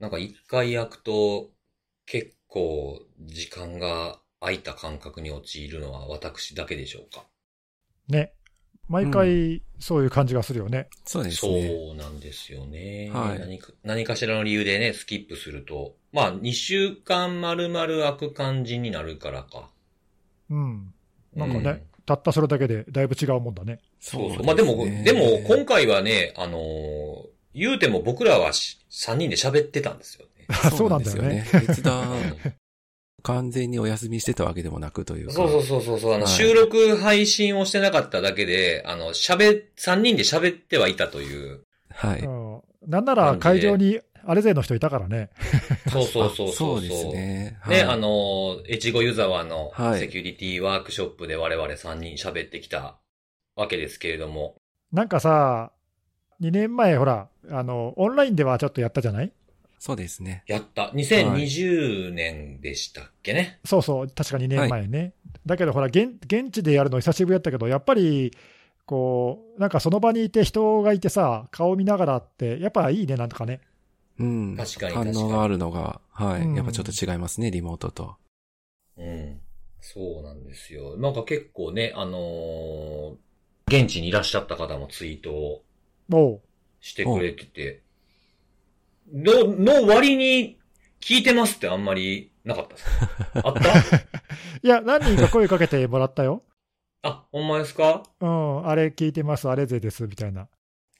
[0.00, 1.50] なんか一回焼くと
[2.06, 7.24] 結構時間が空いた感覚に陥るのは私だけでしょうか。
[8.08, 8.32] ね。
[8.88, 10.88] 毎回そういう感じがするよね。
[11.04, 11.68] そうですそね。
[11.92, 13.10] うなんですよね。
[13.12, 13.72] はい何か。
[13.84, 19.70] 何かしらの理由でね、スキップすると、まあ2週間丸々空く感じになるからか。
[20.48, 20.92] うん。
[21.36, 23.78] なんかね、うんたったそれだけでだいぶ違うもんだね。
[24.00, 24.44] そうそう。
[24.44, 30.54] まあでも、でも今回はね、あのー言うても僕らはし3人で喋ってたんですよね。
[30.76, 31.22] そうなんだよね。
[31.22, 31.66] そうなんですよね。
[31.68, 32.36] 別段、
[33.22, 35.32] 完全にお休みしてたわけでもなくというか。
[35.32, 41.64] そうそうそうそうそう、あの、はい収録配信をしてなかっただけで、あの、喋、3人で喋ってはいたという。
[41.90, 42.20] はい。
[42.20, 45.30] うんなんなら会場にあれ勢の人いたからね。
[45.92, 46.48] そうそうそうそう。
[46.48, 47.12] あそうですね。
[47.12, 52.98] ね、はいあ、の、越後湯沢のはいセキュリティワークショップで我々3人喋ってきた
[53.54, 54.56] わけですけれども。
[54.92, 55.72] なんかさ、
[56.40, 59.32] 2年前、ほら、あの、オンラインではちょっとやったじゃない？
[59.78, 60.44] そうですね。
[60.46, 60.90] やった。
[60.94, 63.60] 2020年でしたっけね？
[63.64, 65.14] そうそう、確か2年前ね。
[65.46, 68.32] だけど、ほら現、現地でやるの久しぶりだったけど、やっぱり、
[68.86, 73.60] こう、なんかその場にいて人がいてさ、顔見ながらって、やっぱいいね、なんとかね。
[74.18, 74.56] うん。
[74.56, 76.42] 確かに反確かに応があるのが、はい。
[76.42, 78.16] うんやっぱちょっと違いますね、リモートと。
[78.98, 79.40] うん。
[79.80, 80.96] そうなんですよ。
[80.98, 83.14] なんか結構ね、あのー
[83.68, 85.62] 現地にいらっしゃった方もツイートを
[86.80, 87.82] してくれてて、
[89.12, 89.44] の、
[89.82, 90.58] の割に
[91.00, 93.96] 聞いてますってあんまりなかったですか あった？
[94.62, 96.42] いや、何人か声かけてもらったよ。
[97.02, 98.02] あ、ほんまですか？
[98.20, 100.42] うん、あれ聞いてます、あれ勢です、みたいな。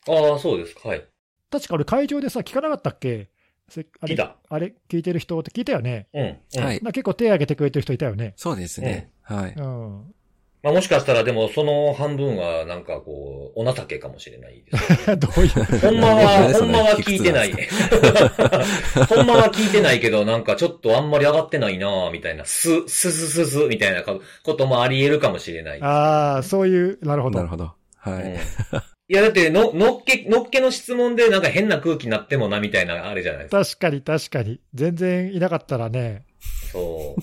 [0.09, 0.89] ああ、そうですか。
[0.89, 1.07] はい。
[1.51, 3.29] 確か俺会場でさ、聞かなかったっけ？
[3.69, 4.37] せあれ聞いた。
[4.49, 6.09] あれ聞いてる人って聞いたよね。
[6.15, 6.39] うん。
[6.57, 6.81] うんはい。
[6.83, 8.33] な結構手挙げてくれてる人いたよね。
[8.37, 9.13] そうですね。
[9.23, 9.53] はい。
[9.55, 10.15] うん。
[10.63, 15.17] まあもしかしたらでもその半分はなんかこう、お情けかもしれないです。
[15.17, 15.81] どういう。
[15.81, 17.53] ほんまは、ほんまは聞いてない。
[19.09, 24.19] ほんまは聞いてないけど、なんかちょっとあんまり上がってないなぁみたいな、す、すすすす、みたいなこ
[24.55, 25.83] ともあり得るかもしれない。
[25.83, 27.39] ああ、そういう、なるほど。
[27.39, 27.73] なるほど。
[27.97, 28.23] はい。
[28.23, 28.37] うん
[29.11, 33.65] いや、だって、の、のっけ、のっけの質問でなんか変な空気になってもな、みたいな、あれじゃないですか。
[33.65, 34.61] 確かに、確かに。
[34.73, 36.23] 全然いなかったらね。
[36.71, 37.21] そう。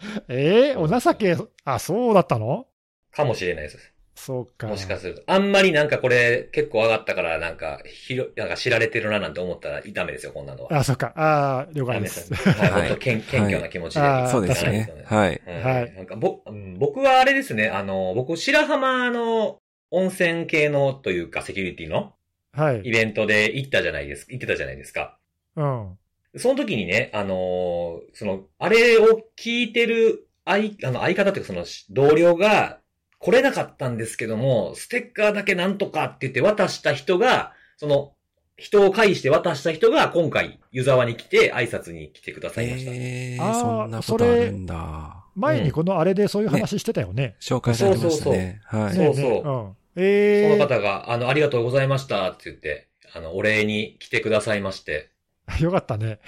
[0.28, 2.66] ええお情け、あ、そうだったの？
[3.12, 3.92] かもしれないです。
[4.16, 4.66] そうか。
[4.66, 5.22] もしかすると。
[5.26, 10.78] あんまりなんかこれ結構上がったから、なんか、ひろ、なんか知られてるななんて思ったらダメですよ、こんなのは。
[10.78, 11.12] あ、そうか。
[11.16, 12.30] ああ、了ダ解です。
[12.30, 12.48] メです。
[12.48, 14.00] はい、はい本当謙謙虚な気持ちで。
[14.00, 14.90] はいそうですね。
[15.04, 15.42] はい。
[15.46, 19.58] うんはいなんかぼ、うん僕はあれですね、あの、僕、白浜の
[19.90, 22.14] 温泉系のというか、セキュリティの
[22.52, 22.80] はい。
[22.84, 25.18] イベントで行ったじゃないですか、行ってたじゃないですか。
[25.56, 25.98] うん。
[26.38, 32.78] その時にね、あのーその、あれを聞いてる相、あの、相方っていうかその同僚が
[33.18, 38.12] 来れなかったんですけども、ステッカーだけなんとかって言って渡した人が、その、
[38.58, 42.90] 人を介して渡した人が今回、湯沢に来て挨拶に来てくださいました。
[42.94, 45.24] えー、そんなことあるんだ。
[45.34, 47.36] 前にこのあれでそういう話してたよね。
[47.40, 48.60] 紹介されてましたね。
[48.64, 48.94] はい。
[48.94, 49.42] そうそうねねうん。
[49.42, 55.10] そええの方が、あの、ありがとうございましたって言って、あの、お礼に来てくださいまして。
[55.60, 56.18] よかったね。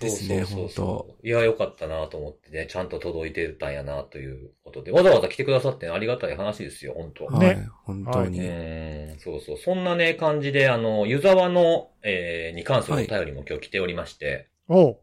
[0.00, 1.26] ですねそうそうそう本そう。
[1.26, 7.56] いや、よかったなと思ってね、ちゃんと届いてたんやなということで、わざわざ来てくださってありがたい話ですよ、本当はい。
[7.84, 8.38] 本当に。
[9.18, 9.56] そうそう。
[9.56, 14.98] そんなね、感じで、あの、湯沢の、えー、に関するお便りも今日来ておりまして、おう。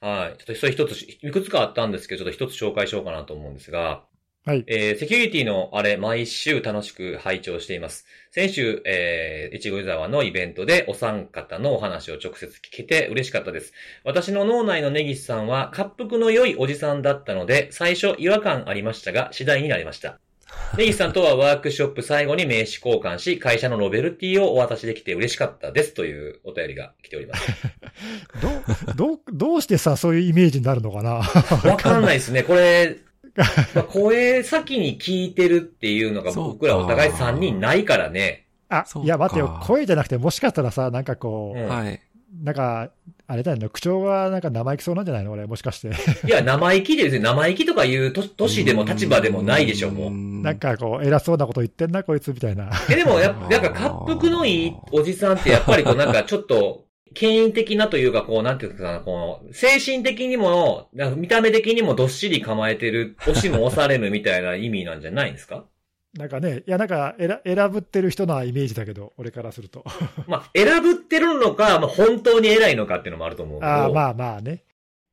[0.00, 0.38] はい。
[0.38, 4.04] ちょっとそれ一つ、いくつかあったんですけど、ちょっと一つ紹介しようかなと思うんですが、
[4.44, 4.64] はい。
[4.66, 8.06] えー、セキュリティのあれ、毎週楽しく拝聴しています。
[8.32, 13.72] 先週、えー、越後湯沢のイベントでお三方のお話を直接聞けて嬉しかったです。
[14.02, 20.18] 私の脳内の根岸さんは、滑腹の良いおじさんだったので、最初違和感ありましたが、次第になりました。
[20.76, 27.48] 根岸さんとはワークショップ最後に名刺交換し、会社のノベルティをお渡しできて嬉しかったですというお便りが来ております。
[28.42, 31.22] どう、どう、どうしてさ、そういうイメージになるのかな？
[31.70, 32.42] わかんないですね。
[32.42, 32.96] これ、
[33.74, 38.46] まあ声先に聞いてるっていうのが僕らお互い3人ないからね。
[38.68, 39.60] あいや、待ってよ。
[39.64, 42.00] 声じゃなくて、もしかしたらさ、なんかこう、うんはい。
[42.42, 42.90] なんか、
[43.26, 45.90] あれだよね、口調がなんか生意気そうなんじゃないの俺、もしかして。
[46.26, 50.10] いや、生意気でですね、生意気とかいうと年でも立場でもないでしょ、もう。
[50.10, 52.70] んなん、かこう、偉そうなこと言ってんな、こいつ、みたいな。
[52.90, 53.70] え、でもやっぱ、なんか、
[54.08, 65.64] 滑腹のいいおじさんってやっぱりこう、なんかちょっと、権威的なというか、こう、なんていうかな、この、精神的にも、見た目的にもどっしり構えてる、押しも押されぬみたいな意味なんじゃないんですか？
[66.14, 69.82] なんかね、いや、なんか、選選ぶってる人なイメージだけど、俺からすると。
[70.28, 73.72] まあ、選ぶってるのか、まあ、本当に偉いのかっていうのもあると思うけど。
[73.72, 74.62] ああ、まあまあね。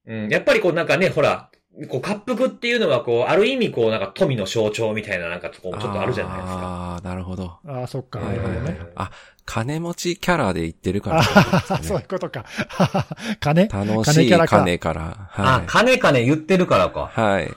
[0.05, 1.49] うん、やっぱりこうなんかね、ほら、
[1.87, 6.53] こう、滑腹っていうのはこう、ある意味こう、なんか富の象徴みたいななんかとこもちょっとあるじゃないですか。
[6.53, 7.45] ああ、なるほど。
[7.65, 8.79] ああ、そっか、なるほどね。
[8.95, 9.11] あ、
[9.49, 12.45] 金持ちキャラで言ってるかあら、ははそういうことか。
[13.41, 13.67] 金？
[13.67, 15.29] 楽しい金キャラか金から。
[15.33, 15.65] あは、い。
[15.65, 17.07] 金金言ってるからか。
[17.11, 17.49] はい。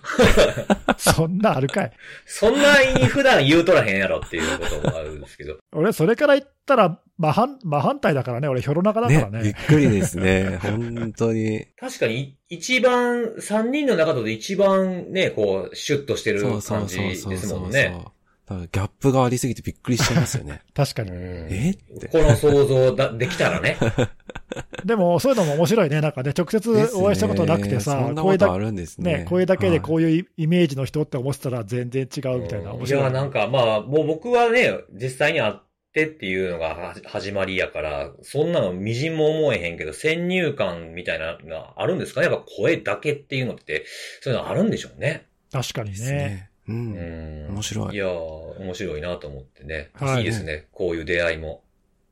[0.96, 1.92] そんなあるかい。
[2.24, 5.58] そんなに普段言うとらへんやろっていうこともあるんですけど。
[5.76, 8.48] 俺、それから言ったら、真反、真反対だからね。
[8.48, 9.42] 俺、ヒョロ中だからね。
[9.42, 10.60] びっくりですね。
[10.62, 11.66] 本当に。
[11.78, 18.11] 確かに、一番、三人の中で一番ね、こう、シュッとしてるそうそ感じうそうそうですそう。
[18.60, 20.62] ギャップがありすぎてびっくりしちゃいますよね。
[20.74, 21.10] 確かに。
[21.10, 21.16] うん
[21.50, 21.70] え？
[21.70, 22.08] って。
[22.08, 23.76] この想像だできたらね。
[24.84, 26.00] でも、そういうのも面白いね。
[26.00, 29.18] なんかね、直接お会いしたことなくてさ、そんなことあ声だるんですね。
[29.18, 29.96] ね、声だけでこう。
[29.98, 32.72] ういうイメージの人って思ってたら全然違うみたいな。
[32.72, 33.02] 面白い。
[33.02, 35.54] いや、なんかまあ、もう僕はね、実際に会っ
[35.92, 42.26] てっていうのがは始まりやから、そんなの微塵も思えへんけど、先入観みたいなのがあるんですかね？
[42.26, 43.84] やっぱ声だけっていうのって、
[44.20, 45.26] そういうのあるんでしょうね。
[45.52, 46.50] 確かにですね。
[46.66, 46.68] ね。
[46.68, 46.72] う。
[46.72, 47.54] うんん。
[47.54, 49.90] 面白いいやー、面白いなと思ってね。
[49.94, 50.68] はいいいですね。
[50.72, 51.62] こういう出会いも。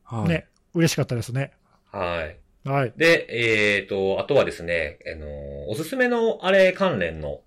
[0.04, 0.28] はい。
[0.28, 1.52] ね、嬉しかったですね。
[1.92, 2.68] はい。
[2.68, 2.92] はい。
[2.96, 3.26] で、
[3.78, 7.40] えっ、と、あとはですね、あのーおすすめのあれ関連の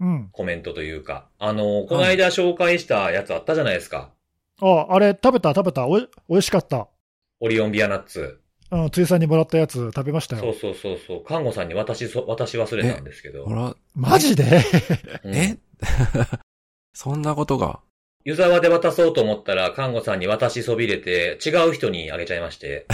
[0.00, 0.28] うん。
[0.32, 4.10] コメントというか、あのーこの間紹介したやつあったじゃないですか。
[4.60, 5.50] あ、あれ、食べた？
[5.54, 5.86] 食べた？
[5.86, 6.88] おい、美味しかった。
[7.40, 8.40] オリオンビアナッツ。
[8.70, 10.42] うん、ついさんにもらったやつ食べましたよ。
[10.42, 11.24] そうそうそうそう。
[11.24, 13.54] 看護さんに渡しそ、渡し忘れたんですけどほ。
[13.54, 14.44] ら、マジで？
[15.24, 15.58] うんえ？
[17.00, 17.78] そんなことが？
[18.24, 22.86] 湯沢で渡そうと思ったら、看護さんに渡しそびれて、違う人にあげちゃいまして。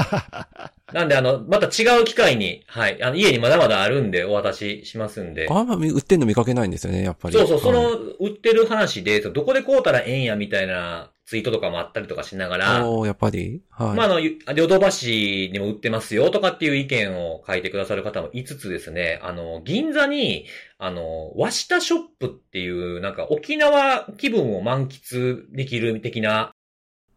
[0.92, 5.48] なんで、あの、また違う機会に、はい、あの、家にまだまだあるんで、お渡ししますんで。
[5.50, 7.34] あんま売ってんの見かけないんですよね、やっぱり。
[7.34, 7.90] そうそう、そはいの、
[8.20, 13.62] 売ってる話で、どこで買うたらええんや、みたいなツイートとかもあったりとかしながら、おーやっぱり？
[13.70, 13.96] はい。
[13.96, 20.46] まあ、あの、ゆヨドバシにも売ってますよとかっていう意見を書いてくださる方もいつつですね、あの、銀座に、
[20.78, 26.52] あの、和下ショップっていう、なんか沖縄気分を満喫できる的な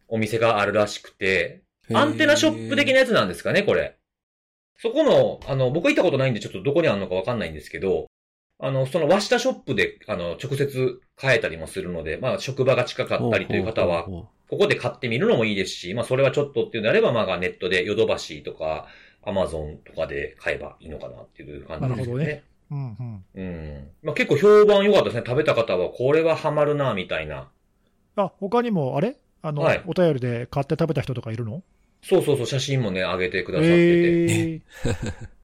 [0.08, 1.62] お店があるらしくて、
[1.92, 3.96] アンテナショップ的なやつなんですかね、これ。
[4.78, 8.06] そこの、あの、僕行ったことないんでちょっとどこにあるのかわかんないんですけど、
[8.58, 14.04] あの、その和下ショップで、あの、直接買えたりもするので、まあ、職場が近かったりという方は、
[14.48, 18.86] ここで買ってみるのもいいですし、まあそれはちょっとっていうのであれば、まあネットでヨドバシとか、
[19.24, 22.24] アマゾンとかで買えばいいのかなっていう感じですよね。
[22.24, 23.24] なるうんうん。
[23.34, 23.88] うん。
[24.04, 25.22] まあ結構評判良かったですね。
[25.26, 27.48] 食べた方は、これはハマるな、みたいな。
[28.14, 29.16] あ、他にも、あれ？
[29.42, 31.62] あの、はいお便りで買って食べた人とかいるの？
[32.02, 33.82] そうそうそう、写真もね、上げてくださってて。
[33.82, 34.60] ええ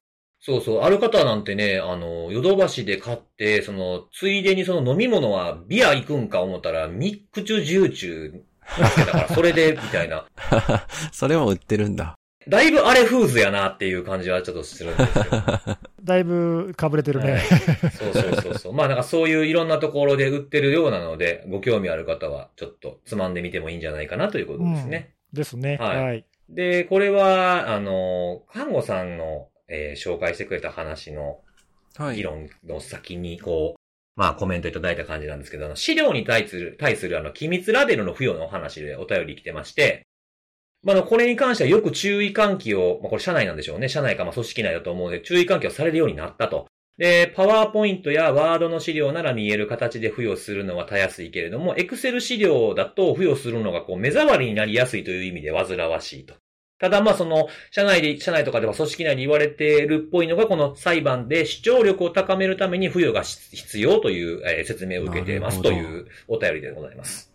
[0.45, 8.41] そうそう、ある方なんてね、あの、ヨドバシで買って、その、ついでにその飲み物はビア行くんか思ったら、ミックチュジューチュー
[8.77, 10.25] だから、 それで、みたいな。
[11.13, 12.15] それも売ってるんだ。
[12.45, 15.23] だいぶあれフーズやなっていう感じはちょっとするんですよ。
[16.03, 17.31] だいぶかぶれてるね。
[17.31, 18.73] はいそうそうそうそう。
[18.73, 25.13] まあなんかそういういろんなところで売ってるようなので、ご興味ある方はちょっとつまんでみてもいいんじゃないかなということですね。
[25.31, 25.77] ですね。
[25.79, 26.23] ははいい。
[26.49, 31.39] で、これは、あの、看護さんの、えー紹介してくれた話の
[31.97, 32.15] はい。
[32.15, 33.79] 議論の先に、こう、
[34.15, 40.05] まあコメントいただいた感じなんですけど、あの資料に対する、対するあの、機密ラベルの付与の話でお便り来てまして、
[40.83, 43.89] まあ、あの、これに関してはよく注意喚起を、まあ、これ社内なんでしょうね。
[43.89, 46.67] 社内かまあ組織内だと思うので、注意喚起をされるようになったと。
[46.97, 56.35] で、パワーポイントやワードの資料なら見える形で付与するのはたやすいけれども、エクセル資料だと付与するのがこう目障りになりやすいという意味で煩わしいと。
[56.79, 67.31] ただまあその、社内で、社内とかでは組織内で言われているっぽいのが、この裁判で主張力を高めるために付与が必要という、えー説明を受けていますというお便りでございます。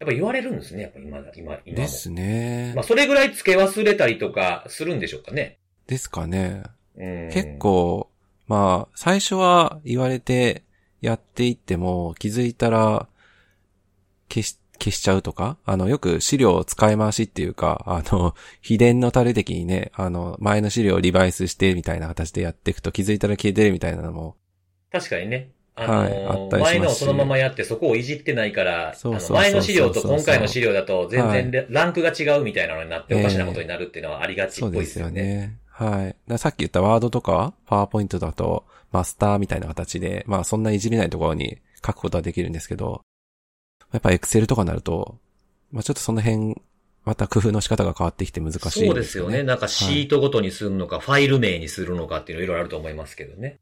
[0.00, 1.76] やっぱ言われるんですね、やっぱ今だ、今、今も。
[1.76, 2.84] ですねまあ。
[2.84, 5.58] それぐらい付け忘れたりとかするんでしょうかね。
[5.86, 6.64] ですかね。
[6.96, 7.58] うん結。
[7.58, 8.08] 構、
[8.48, 10.64] まあ、最初は言われて
[11.00, 13.06] やっていっても気づいたら
[14.28, 24.36] 消し、消しちゃうとか、あの、よく資料を使い回しっていうか、あの、 秘伝のタレ的にね、あの、前の資料をリバイスしてみたいな形でやっていくと気づいたら消えてるみたいなのも、
[24.90, 25.50] 確かにね。
[25.74, 35.22] あのーはいあったりし前のをそのままやってそこをいじってないから、そうそうそうそうあの前の資料と今回の資料だと全はい然ランクが違うみたいなのになっておかしなことになるっていうのはありがちっぽいですよですよね。
[35.22, 35.56] ね。
[35.70, 36.38] はい。
[36.38, 43.00] さっき言ったワードとか、パワーポイントだと、マスターみたいな形で、まあそんないじれないところに書くことはできるんですけど、
[43.92, 45.18] やっぱエクセルとかになると、
[45.70, 46.60] まあちょっとその辺、
[47.04, 48.88] また工夫の仕方が変わってきて難しいですよね。
[48.88, 49.42] そうですよね。
[49.42, 53.58] なんかシートごとにするのか、ファイル名にするのかっていうのいろいろあると思いますけどね。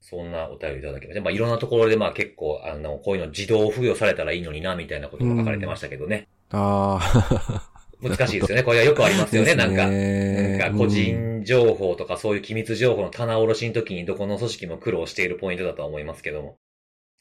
[0.00, 1.22] そんなお便りいただきました。
[1.22, 6.28] まあいろんなところでまあ結構、あの、こういうの自動付与されたらいいのにな、みたいなことが書かれてましたけどね。
[6.50, 7.70] ああ。
[8.02, 8.62] 難しいですよね。
[8.62, 9.54] これはよくありますよね。
[9.56, 16.56] なんか、ねなんか個人情報とかそういう機密情報の棚卸しの時にどこの組織も苦労しているポイントだとは思いますけども。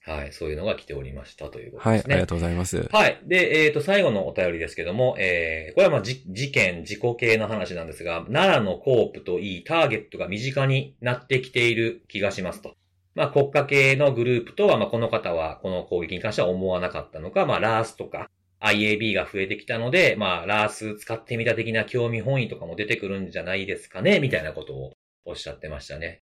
[0.01, 0.33] はい。
[0.33, 2.13] そういうのが来ておりましたということはい、ですね。
[2.15, 2.87] ありがとうございます。
[2.91, 3.21] はい。
[3.25, 12.75] で、えっ、と、最後のお便りですけども、えー、これはまあ、じ事件、事故系の話なんですが、奈良のコープといい、ターゲットが身近になってきている気がしますと。
[13.15, 18.29] まあ、国家系のグループとは、まあ、この方は、この攻撃に関しては思わなかったのか、まあ、ラースとか、
[18.61, 24.93] IAB が増えてきたので、まあ、ラース使ってみた的な興味本位とかも出てくるんじゃないですかね、みたいなことを
[25.25, 26.21] おっしゃってましたね。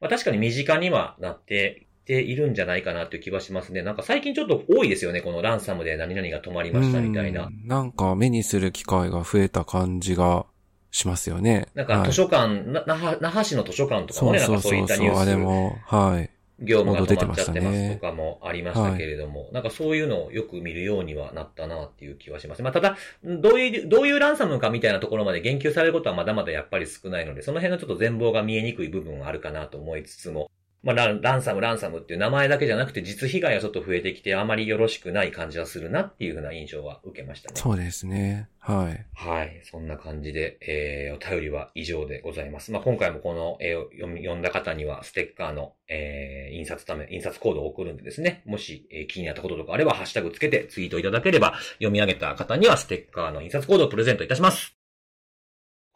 [0.00, 3.82] まあ、確かに身近にはなってているんじゃないかなっていう気はしますね。
[3.82, 5.20] なんか最近ちょっと多いですよね。
[5.20, 7.50] このランサムで何々が止まりましたみたいなう。
[7.50, 10.46] んなんか目にする機会が増えた感じが
[10.92, 11.66] しますよね。
[11.74, 16.30] なんか図書館、な那覇、那覇市の図書館とかもね、なんかそういったニュあれーも、はい。
[16.58, 22.62] ス、業務が止まっちゃってますとかもありましたけれども、なんかそういうのをよく見るようにはなったなっていう気はします。
[22.62, 30.50] まあただ、どういう、どういうランサムかみたいなところまで言及されることはまだまだやっぱり少ないので、その辺のちょっと全貌が見えにくい部分はあるかなと思いつつも、
[30.82, 37.54] まあラン、ランサム、ランサムっていう名前だけじゃなくて実被害がちょっと増えてきてあまりよろしくない感じはするなっていうふうな印象は受けましたね。
[37.56, 38.48] そうですね。
[38.66, 39.06] はい。
[39.14, 39.60] はい。
[39.64, 42.72] そんな感じで、えー、お便りは以上でございます。
[42.72, 54.75] まあ、今回もこの、えー読み読んだ方には、ステッカーの、えー、印刷ため、印刷コードを送るんでですね、もし、えー気になったこととかあれば、ハッシュタグつけてツイートいただければ、読み上げた方には、ステッカーの印刷コードをプレゼントいたします。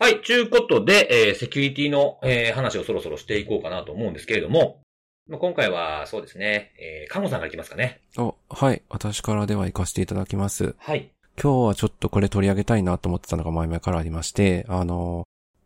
[0.01, 0.23] はい。
[0.23, 4.81] ちゅうことで、えー、セキュリティの、えー、話をそろそろしていこうかなと思うんですけれども、
[5.29, 8.01] まあ今回は、そうですね、えー、看護さんからいきますかね。
[8.17, 8.81] お、はい。
[8.89, 10.75] 私からでは行かせていただきます。
[10.79, 11.11] はい。
[11.39, 15.25] 今日はちょっとこれ取り上げたいなと思ってたのが前々からありまして、あの、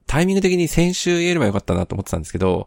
[0.08, 2.66] タイミング的に先週言えればよかったなと思ってたんですけど、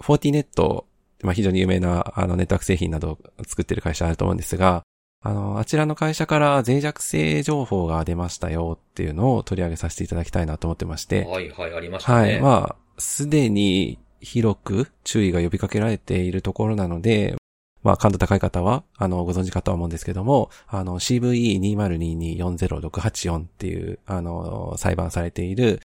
[0.00, 0.86] フォーティネット、
[1.22, 4.84] まあ非常に有名なあのネットワーク製品などを作ってる会社あると思うんですが、
[5.20, 12.32] あの、あちらの会社から脆弱性情報が出ましたよっていうのを取り上げさせていただきたいなと思ってまして、はい、はい、ありましたね。
[12.32, 12.40] はい。
[12.40, 17.34] まあ、すでに広く注意が呼びかけられているところなので、
[17.82, 25.80] まあ、感度高い方は、あの、ご存知かとは思うんですけども、あの、CVE2022-40684 っていう、あの、裁判されている、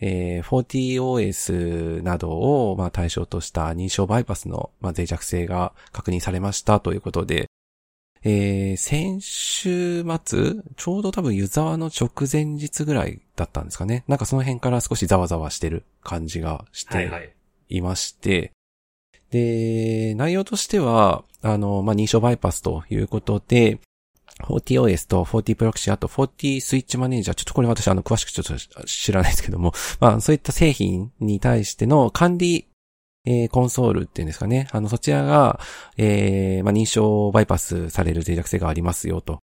[0.00, 7.46] えー、40OS などを、まあ、対象とした認証バイパスの、まあ、脆弱性が確認されましたということで、
[8.22, 14.04] えー、先週末、ちょうど多分湯沢の直前日ぐらいだったんですかね。
[14.08, 17.32] なんかその辺から少しざわざわしてる感じがしてはいはい。
[17.70, 18.52] いまして、
[19.30, 23.80] で、内容としては、あの、まあ、認証バイパスということで、
[24.40, 32.66] 40OS と40 Proxy、あと40スイッチマネージャー、ちょっとこれ私あの、詳しくちょっと知らないですけども、まあ、そういった製品に対しての管理、
[33.24, 34.68] えーコンソールっていうんですかね。
[34.72, 35.60] あの、そちらが、
[35.96, 39.40] えーまあ、認証バイパスされる脆弱性がありますよと。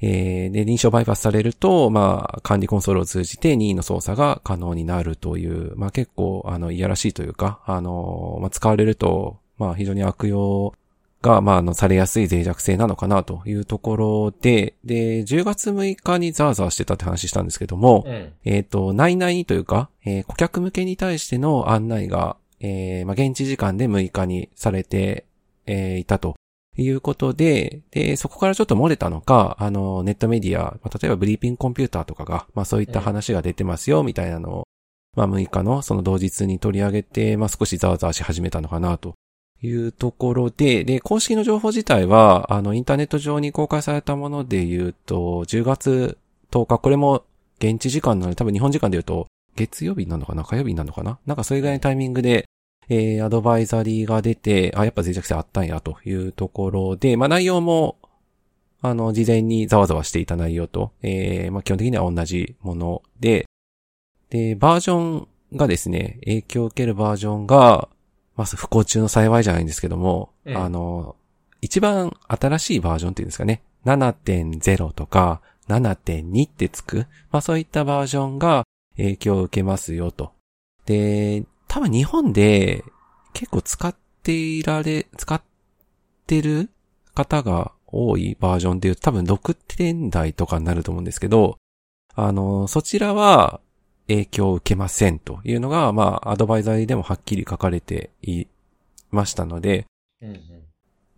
[0.00, 10.74] えーで、認証バイパスされると、まあ、管理コンソールを通じて任意の操作が可能になるという、まあ結構、あの、いやらしいというか、あの、まあ使われると、まあ非常に悪用
[11.22, 18.32] が、まあ、あの、されやすい脆弱性なのかなというところで、で、10月6日にザーザーしてたって話したんですけども、うん。
[18.44, 25.26] えっ、と、内々というか、えー顧客向けに対しての案内が、えーまあ、現地時間で6日にされて、
[25.66, 26.36] えーいたと
[26.76, 34.68] いうことで、で、そこからちょっと漏れたのか、あの、ネットメディア、まあ例えばブリーピングコンピューターとかが、まあ、そういった話が出てますよ、みたいなのを、
[35.14, 39.14] まあ、6日のその同日に取り上げて、まあ、少しざわざわし始めたのかな、と
[39.62, 46.16] いうところで、で、公式の情報自体は、あの、インターネット上に公開されたもので言うと、10月
[46.50, 47.24] 10日、これも
[47.58, 50.44] 現地時間なので、多分日本時間で言うと、月曜日なのかな？
[50.44, 51.18] 火曜日なのかな？
[51.26, 52.46] なんかそれぐらいのタイミングで、
[52.88, 57.98] えー、アドバイザリーが出て、あ、やっぱ脆弱性あったんやというところで、まあ内容も、
[58.80, 63.46] あの、事前にざわざわしていた内容と、えー、まあ基本的には同じもので、
[64.30, 67.88] で、バージョンがですね、影響を受けるバージョンが、
[68.34, 71.16] まあ不幸中の幸いじゃないんですけども、うんあの、
[71.60, 78.64] 一番新しいバージョンっていうんですかね、7.0とか7.2ってつく、まあそういったバージョンが
[78.96, 80.32] 影響を受けますよと。
[80.86, 82.84] で、多分日本で
[83.32, 85.42] 結構使っていられ、使っ
[86.26, 86.70] てる
[87.14, 91.58] 方が多いバージョンで言うと多分6点台とかになると思うんですけど、
[92.14, 93.60] あの、そちらは
[94.08, 98.46] 影響を受けませんというのが、まあ、アドバイザーでもはっきり書かれてい
[99.10, 99.86] ましたので、
[100.20, 100.61] うんうん。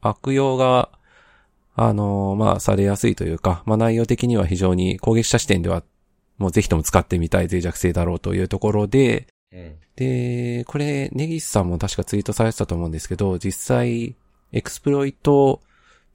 [0.00, 0.90] 悪用が、
[1.74, 5.82] あのーまあ、されやすいというか、まあ、内容的には非常に攻撃者視点では、
[6.38, 9.76] もうぜひとも使ってみたい脆弱性だろうというところで、うん。
[9.96, 14.14] で、これ、ネギスさんも確かツイートされてたと思うんですけど、実際、
[14.52, 15.60] エクスプロイト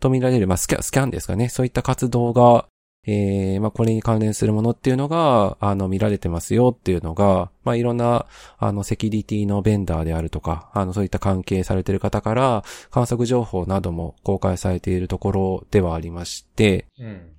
[0.03, 1.49] と見られる、まあ、スキャン、スキャンですかね。
[1.49, 2.67] そういった活動が、
[3.05, 17.29] えー、まあ、これに関連するものっていうのが、あの、見られてますよっていうのが、まあ、いろんな、あの、セキュリティのベンダーであるとか、あの、そういった関係されている方から、観測情報なども公開されているところではありまして、うん。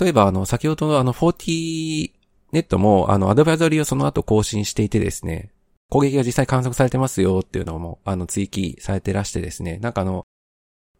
[0.00, 2.10] 例えば、あの、先ほどのあの、40
[2.52, 5.52] ネットも、あの、アドバイザリーをその後更新していてですね、
[5.90, 10.24] 攻撃が実際観測されてますよっていうのも、あの、追記されてらしてですね、なんかあの、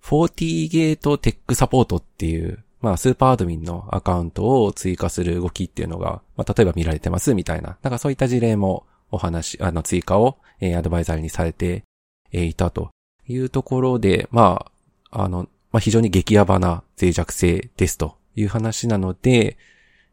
[0.03, 11.85] 40ゲートテックサポートっていう、まあ、スーパーアドミンのアカウントを追加する動きっていうのが、まあ、例えば見られてますみたいな、なんかそういった事例もお話、あの、追加を、えーアドバイザーにされて、
[12.33, 12.91] えーいたと
[13.29, 14.67] いうところで、ま
[15.11, 19.57] あ、あの、まあ、非常に激ヤバな脆弱性ですという話なので、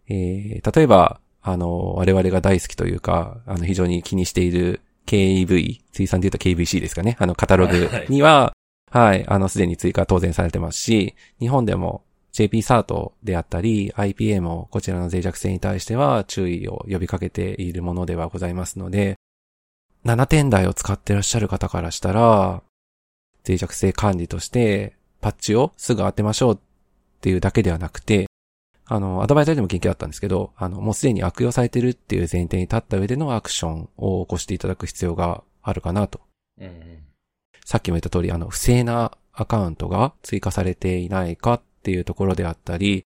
[0.09, 7.15] えー例えば、あの、我々が大好きというか、あの、非常に気にしている KV、水産で言うと KVC ですかね。
[7.19, 8.53] あの、カタログには、
[8.89, 19.15] はい、あの、すでに追加当然されてますし、日本でも JP サートであったり、IPA もこちらの脆弱性に対しては注意を呼びかけているものではございますので、
[20.05, 22.61] 7点台を使ってらっしゃる方からしたら、
[23.47, 26.59] 脆弱性管理としてパッチをすぐ当てましょうっ
[27.21, 28.27] ていうだけではなくて、
[28.85, 36.21] あの、アドバイザーでも研究だったんですけど、あの、もうすでに悪用されてるっていう前提に立った上でのアクションを起こしていただく必要があるかなと。
[36.59, 37.06] うん。
[37.67, 43.03] さっきも言った通り、あの、不正なアカウントが追加されていないかっていうところであったり、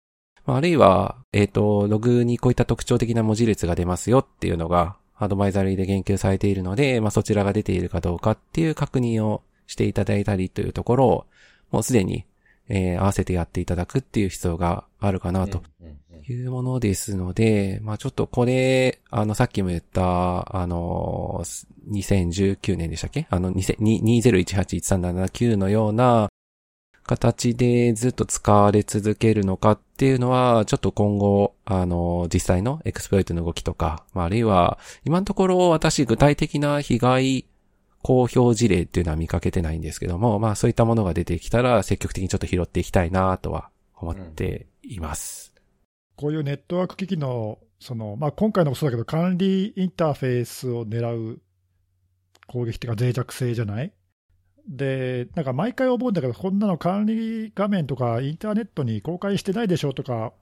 [0.48, 11.26] あるいは、えっ、と、ログにこういった特徴的な文字列が出ますよっていうのが、アドバイザリーで言及されているので、まあそちらが出ているかどうかっていう確認をしていただいたりというところを、
[11.70, 12.26] もうすでに、
[12.68, 15.62] えー合わせてやっていただくっていう必要があるかなと。
[16.34, 21.44] いうものですので、まあちょっとこれ、あの、さっきも言った、あの、
[21.90, 23.28] 2019年でしたっけ？
[23.30, 26.30] あの、2018-1379のような
[27.04, 37.46] 形でずっと使われ続けるのかっていうのは、ちょっと今後、あの、実際のエクスプロイトの動きとか、まあ、あるいは、今のところ私具体的な被害
[38.04, 45.47] 公表事例っていうのは見かけてないんですけども、まあそういったものが出てきたら積極的にちょっと拾っていきたいなとは思っています。
[46.18, 51.40] こういうネットワーク機器の、そのまあ、今回のもそうだけど、管理インターフェースを狙う
[52.48, 53.94] 攻撃っていうか、脆弱性じゃない？
[54.68, 60.34] で、なんか毎回思うんだけど、こんなの管理画面とかインターネットに公開してないでしょとか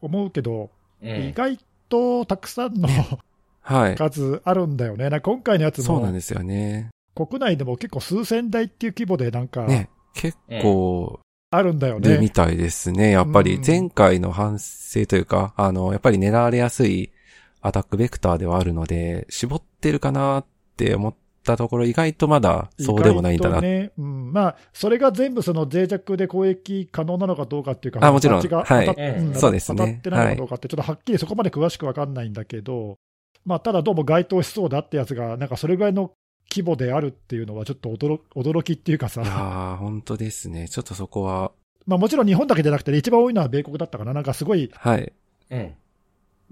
[0.00, 0.70] 思うけど、
[1.02, 2.88] うん意外とたくさんの
[3.60, 3.96] はい。
[3.96, 5.04] 数あるんだよね。
[5.10, 6.90] なんか今回のやつもそうなんですよね。
[7.14, 9.88] 国内でも結構数千台っていう規模でなんかね。
[10.14, 11.20] 結構、
[11.52, 12.14] あるんだよね。
[12.14, 13.10] るみたいですね。
[13.10, 13.62] やっぱりうん。
[13.64, 17.12] 前回の反省というか、あの、やっぱり狙われやすい
[17.60, 20.46] アタックベクターではあるので、絞ってるかなっ
[20.78, 23.60] て思ったところ、意外とまだそうでもないんだな。
[23.60, 23.92] ね。
[23.98, 28.40] うん、まあ、それが全部その脆弱で攻撃可能なのかどうかっていうか、あもちろん。
[28.40, 28.86] はい。
[28.86, 29.78] うんんそうですね。
[29.78, 32.96] 当たってないのかどうかって、ちょっとはっきりそこまで詳しくわかんないんだけど、
[33.44, 36.12] まあ、ただどうも該当しそうだってやつが、なんかそれぐらいの
[36.52, 40.68] 規模であるっていうのは、ちょっと驚驚きっていうかさい、やー、本当ですね。
[40.68, 41.52] ちょっとそこは、
[41.86, 45.12] まあ、もちろん日本だけじゃなくて、一番多いのは米国だったかな、なんかすごい、はい。
[45.50, 45.74] うん。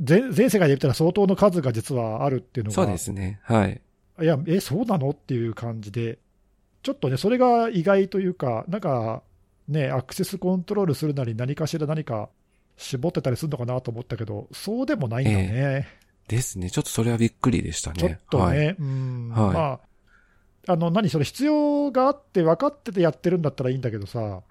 [0.00, 3.40] 全全世界で言ったら相当の数が実はあるっていうのが、そうですね。
[3.42, 3.80] はい。
[4.22, 6.18] いや、え、そうなのっていう感じで、
[6.82, 9.22] ちょっとね、それが意外というか、なんか
[9.68, 12.30] ね、アクセスコントロールするなり、何かしら何か
[12.76, 15.86] 絞ってたりするのかなと思ったけど、そうでもないんだね、
[16.28, 16.70] ですね。
[16.70, 17.98] ちょっとそれはびっくりでしたね。
[17.98, 18.76] ちょっとね、はい。
[18.78, 19.80] うん、はいまあ、
[20.66, 24.42] あの何、それ必要があって分かっててやってるんだったらいいんだけどさ、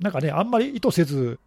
[0.00, 1.38] なんかね、あんまり意図せず、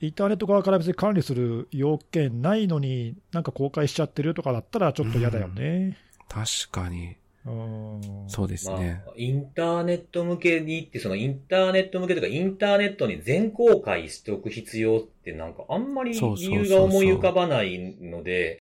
[0.00, 5.96] インターネット側から別に管理する要件ないのに、なんか公開しちゃってるとかだったら、ちょっと嫌だよね。
[6.28, 7.16] 確かに。
[7.46, 9.02] うんそうですね。
[9.06, 18.58] まあ、インターネット向けにって、そのインターネット向けとか、インターネットに全公開しておく必要ってなんかあんまり理由が思い浮かばないので、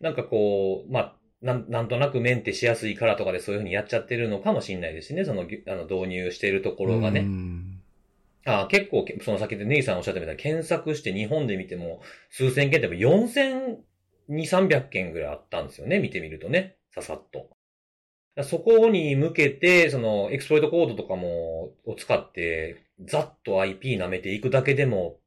[0.00, 7.20] なんかこう、まあ、なんなんとなくメンテしやすいからとかでそういうふうにやっちゃってるのかもしれないですしね、その、ぎあの導入しているところがうね。
[7.20, 7.80] ん
[8.46, 13.76] あ結構、その先でネギさんおっしゃったみたいに検索して日本で見ても数千件って4200、
[14.28, 17.50] 300件ぐらいあったんですよね、見てみるとね、ささっと。
[18.42, 25.20] そこに向けて、その、エクスプロイトコードとかも、を使って、ざっと IP 舐めていくだけでも、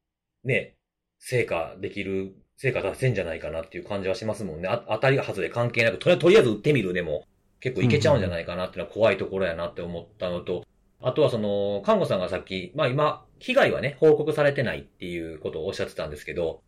[0.44, 0.76] ね、
[1.18, 4.68] 成果できる、成果出せんじゃないかなっていう感じはしますもんね。
[4.68, 7.24] あ当たりが外れ関係なく、とりあえずとりあえず打ってみるでも、
[7.60, 10.64] 結構いけちゃうんじゃないかなっていうのは怖いところやなって思ったのと、
[11.00, 16.62] あとはその、看護さんがさっき、まあ今、被害はね、報告されてないっていうことをおっしゃってたんですけど、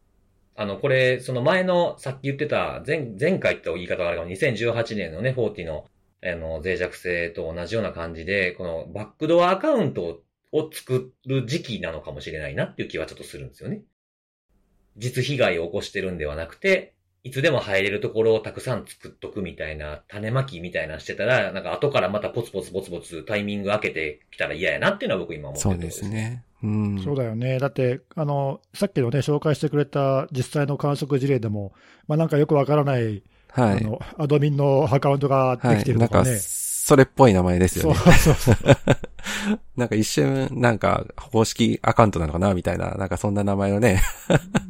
[0.55, 5.87] あの、これ、その前の、さっき言ってた、前、前回って言い方があるかも、2018年のね、40の、
[6.22, 10.22] あの、脆弱性と同じような感じで、このバックドアアカウント
[10.53, 13.83] を作る時期なのかもしれないなっていう気はちょっとするんですよね。
[14.96, 26.09] 実被害を起こしてるんではなくて、いつでも入れるところをたくさん作っとくみたいな、種まきみたいなしてたら、なんか後からまたポツポツポツポツタイミング開けてきたら嫌やなっていうのは僕今思ってそうるところです。
[26.09, 26.44] ね。
[26.62, 27.03] うん。
[27.05, 27.59] そうだよね。
[27.59, 31.72] だって、あの、さっきのね、紹介してくれた実際の観測事例でも、
[32.09, 33.79] まあなんかよくわからない、はい。
[33.79, 35.76] あの、アドミンのアカウントがで。
[35.79, 36.38] きてるとかね。
[36.90, 38.18] それっぽい名前ですよそうね。
[38.18, 38.57] そうそう。
[39.79, 44.03] なんか一瞬、なんか、公式アカウントなのかなみたいな、なんかそんな名前のね。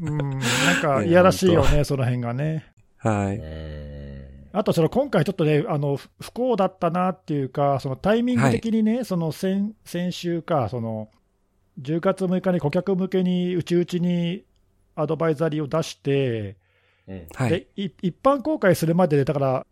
[0.02, 2.66] うん、なんか、いやらしいよね、 その辺がね。
[2.98, 3.40] はい。
[4.52, 11.08] あと、その今回ちょっとね、あの、不不幸だったなっていうか、そのタイミング的にね、その先、先週か、その、
[11.80, 14.44] 10月6日に顧客向けに、うちうちに
[14.94, 16.58] アドバイザリーを出して、
[17.08, 17.26] うん。
[17.34, 17.50] はい。
[17.50, 19.66] でい一般公開するまでで、だから、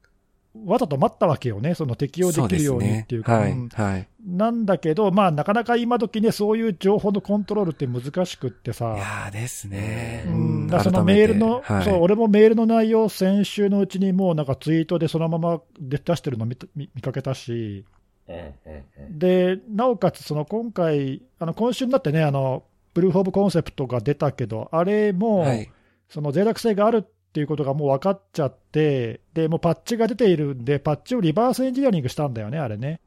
[0.66, 3.38] わざと待ったわけよね、その適用できるようにっていうか。
[3.38, 3.52] はい。
[3.52, 4.08] うんはい。
[4.26, 8.86] なんだけど、まあ、なかなか今時ね、そういう情報のコントロールって難しくっていさ。
[8.86, 10.24] やーですね。
[10.26, 12.02] ううんん、だからそのメールの、改めてそう、はい。
[12.02, 17.84] 俺もメールの内容、先週のうちにもうなんかツイートでそのまま出出してるの見た見見かけたし、
[18.28, 18.34] うん。
[18.34, 18.52] うん。
[18.98, 19.18] うん。
[19.18, 25.70] で、なおかつ、その今回、あの今週になってね、あの、プルーフ・オブ・コンセプトが出たけど、あれも、はい。
[26.08, 33.00] その脆弱性があるってっていうことがもう分かっちゃって、で、もうパッチが出ているんで、パッチをリバースエンジニアリングしたんだよね、あれね。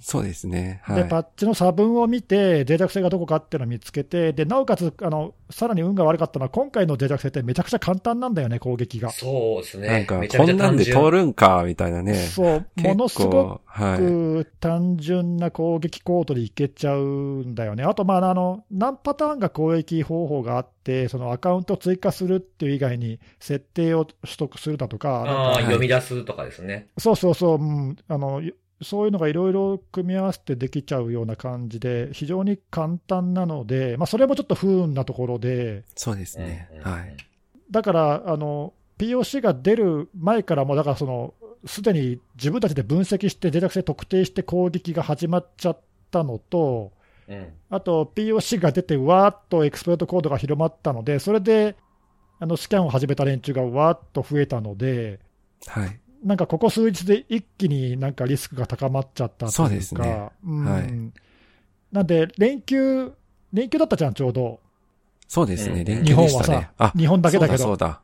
[0.00, 0.80] そうですね。
[0.84, 1.04] はで、い。
[1.08, 9.10] パッチの差分を見て、脆弱性がどこかっていうのを見つけて、で、なおかつ、あの、さらに運が悪かったのは、今回の脆弱性ってめちゃくちゃ簡単なんだよね、攻撃が。
[9.10, 9.88] そうですね。
[9.88, 12.14] なんか、こんなんで通るんか、みたいなね。
[12.14, 13.60] そう、結ものすご。
[13.66, 17.00] く単純な攻撃コードでいけちゃう
[17.42, 17.82] んだよね。
[17.82, 26.88] あと、まあ、あの、何パターンが攻撃方法があって、そのアカウントを追加するっていう以外に、設定を取得するだとか、ああ、はい読み出すとかですね。
[26.98, 28.40] そうそうそう、うん、あの、
[28.82, 36.92] そういうのがいろいろ組み合わせてできちゃうような感じで、非常に簡単なので、まあ、それもちょっと不運なところで、そうですねうん。
[36.92, 37.16] はい。。
[37.70, 41.34] だから、あの、POC が出る前からも、だからその、
[41.66, 46.92] すでに自分たちで分析して、脆弱性特定して攻撃が始まっちゃったのと、
[47.28, 47.48] うん。
[47.70, 51.76] あと POC が出て、わーっとエクスプロイトコードが広まったので、それで
[52.40, 55.20] あのスキャンを始めた連中がわーっと増えたので、
[55.66, 56.00] はい。
[56.24, 61.12] なんかここ数日で一気になんかリスクが高まっちゃったというか、そうですねうんはい
[61.92, 63.12] なんで、連休、
[63.52, 64.60] 連休だったじゃん、ちょうど。
[65.26, 65.80] そうですね。
[65.80, 68.02] うん連日休でしたね本はさ。、あ、日本だけだけどそう、だ、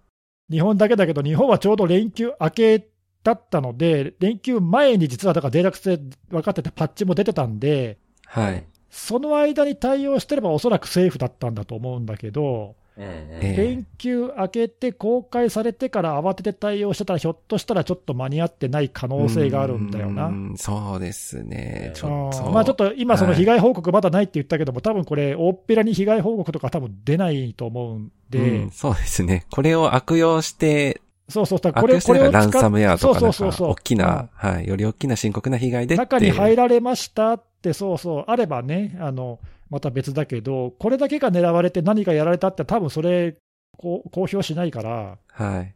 [0.50, 2.88] 日本だけだけど、日本はちょうど連休明け
[3.22, 5.98] だったので、連休前に実はだから脆弱性
[6.30, 7.98] 分かってて、パッチも出てたんで。
[8.26, 8.64] はい。
[8.90, 20.26] その間に対応してればおそらくセーフだったんだと思うんだけど、連休明けて公開されてから慌てて対応してたら、ひょっとしたらちょっと間に合ってない可能性があるんだよな。
[20.26, 21.92] うんそうですね。
[21.94, 22.46] ちょっと。
[22.46, 29.46] うんまあちょっと今、そのはい被害報告まだないって言ったけども、多分これ、大っぺらに被害報告とか多分出ないと思うんで、うんそうですね。
[29.50, 35.96] これを悪用して、そうそう、これ悪用してるのがランサムウェアとか、そうそうそう大きな、はい、より大きな深刻な被害で。
[35.96, 39.40] 中に入られましたって、そうそう、あればね、あの
[39.74, 43.34] また別だけど、これだけが狙われて何かやられたって、多分それ
[43.76, 45.74] 公表しないから、はい。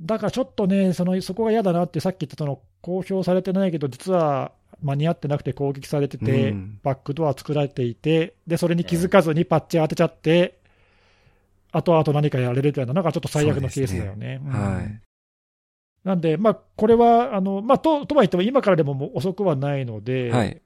[0.00, 10.60] だからちょっとね、そのそこが嫌だなって、さっき言ったその公表されてないけど、実は間に合ってなくて攻撃されてて、うんバックドア作られていて、でそれに気づかずにパッチ当てちゃって、
[11.72, 14.40] 後々何かやられるというのは、なんかちょっと最悪のケースだよね。
[14.40, 15.00] うんはい。
[16.04, 20.62] なんで、まあ、これは、あのまあ、ととはいっても、今からでももう遅くはないので、はい。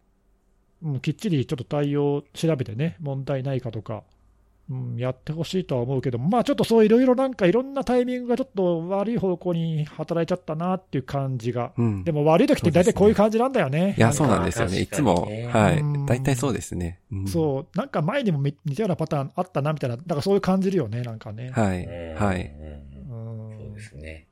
[0.82, 4.02] うん、きっちりちょっと対応調べてね、問題ないかとか、
[4.70, 11.72] うん、やってほしいとは思うけども、まあちょっとそういろいろなんかいろんなタイミングがちょっと悪い方向に働いちゃったなっていう感じが。
[11.76, 12.04] うん。
[12.04, 13.94] でも悪い時って大体こういう感じなんだよね。
[13.98, 14.80] いや、そうかなんですよね。
[14.80, 16.06] いつもね、はいうん。
[16.06, 17.00] 大体そうですね。
[17.12, 21.50] うんそう、なんか前にも似たようなパターンあったなみたいな、なんかそういう感じるよね、なんかね。
[21.50, 21.84] はい。
[21.84, 22.54] うんはい。
[23.10, 24.28] うんうんそうですね。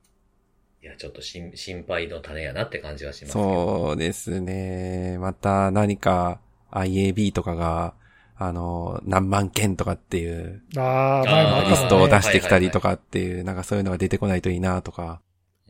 [0.83, 1.51] いや、ちょっと心
[1.87, 3.87] 配の種やなって感じはしますけど。
[3.87, 5.17] そうですね。
[5.19, 6.39] また何か
[6.71, 7.93] IAB とかが、
[8.35, 15.21] あの、何万件とかっていうああ、リストを出してきたりとかっていう、なんかそういうのが出てこないといいなとか。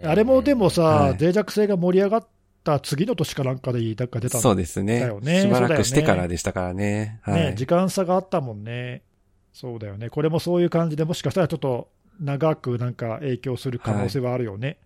[0.01, 2.27] あれもでもさ、はい脆弱性が盛り上がっ
[2.63, 5.01] った次の年かなんかで、なんか出たんそうですね。
[5.01, 7.19] だよねしばらくしてからでしたからね。
[7.21, 7.41] はい。
[7.51, 9.03] ね、時間差があったもんね。
[9.51, 10.09] そうだよね。
[10.09, 14.77] これもそういう感じでもしかしたらちょっと長くなんか影響する可能性はあるよね。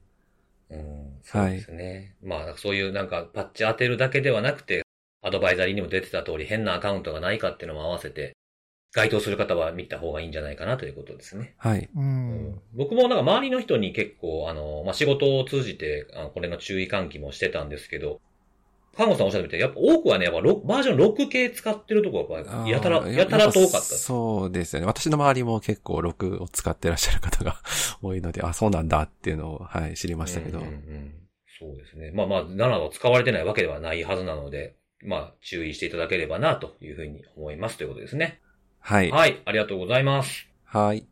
[0.69, 2.15] うん、そうですね。
[2.21, 4.83] まあ、そういうなんかパッチ当てるだけではなくて、
[5.21, 8.33] アドバイザリーにも出てた通り変なアカウントがないかっていうのも合わせて、
[8.93, 11.55] 該当する方は見た方がいいんじゃないかなということですね。
[11.57, 11.89] はい。
[11.93, 11.99] う。
[11.99, 18.21] うん僕もなんか周りの人に結構、あの、まあ、仕事を通じて、あのこれの注意喚起もしてたんですけど、
[18.97, 23.81] 看護さんおっしゃってみて、やっぱ多くはね、やっぱろバージョン6系使ってるところが、やたら、やたらと多かった。
[23.81, 24.87] そうですよね。
[24.87, 27.61] 私の周りも結構6を使ってらっしゃる方が
[28.01, 30.59] 多いので、あ、そうなんだっていうのを、はい、知りましたけど。
[30.59, 31.13] うんうんうん
[31.59, 32.11] そうですね。
[32.11, 38.41] まあまあ、7は使われてないわけではないはずなので、まあ、注意していただければな、というふうに思いますということですね。
[38.79, 39.09] はい。
[39.09, 40.47] はい、ありがとうございます。
[40.65, 41.07] はい。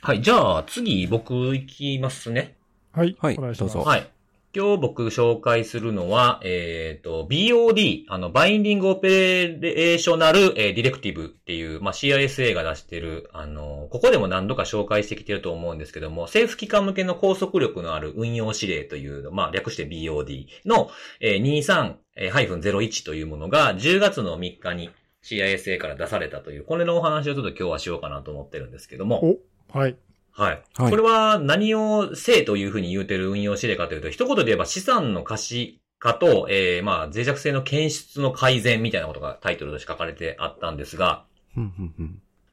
[0.00, 2.56] はい、じゃあ、次、僕行きますね。
[2.92, 3.16] はい。
[3.18, 3.74] はいお願いします。
[3.74, 4.08] どうぞはい。
[4.54, 24.88] 今日僕紹介するのは、えっ、と、BOD、あの、バインディングオペレーショナル、えーディレクティブっていう、まあ、CISA が出してる、あの、ここでも何度か紹介してきてると思うんですけども、政府機関向けの拘束力のある運用指令という、まあ、略して BOD の、えー、23-01というものが10月の3日に
[25.22, 29.36] CISA から出されたという、これのお話をちょっと今日はしようかなと思ってるんですけども。
[29.74, 29.96] はい。
[30.38, 30.62] はい。
[30.76, 41.24] はいこれは何をせえというふうに言うてる運用指令かというと、一言で言えば資産の可視化と、えー、まあ、脆弱性の検出の改善みたいなことがタイトルとして書かれてあったんですが、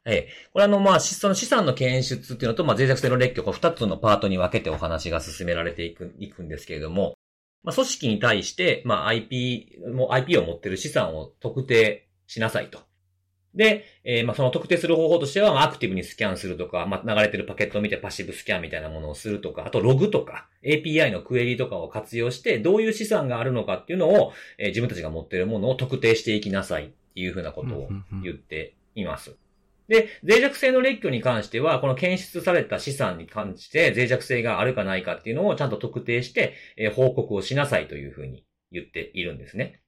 [0.04, 7.14] えー、これあの、まあ、しその資産の検出っていうのと、まあ、脆弱性の列挙、こう二つのパートに分けてお話が進められていく、いくんですけれども、
[7.62, 12.80] まあ、組織に対して、まあ、IP、もう IP を持ってる資産を特定しなさいと。
[13.56, 27.88] で、えーまあ、その特定する方法としては、まあアクティブにスキャンするとか、まあ、流れてるパケットを見てパッシブスキャンみたいなものをするとか、あとログとか、API のクエリとかを活用して、どういう資産があるのかっていうのを、えー自分たちが持っているものを特定していきなさいっていうふうなことを
[28.22, 29.34] 言っています。
[29.88, 39.80] で、脆弱性の列挙に関しては、この検出された資産に関して脆弱性があるかないかっていうのをちゃんと特定して、えー報告をしなさいというふうに言っているんですね。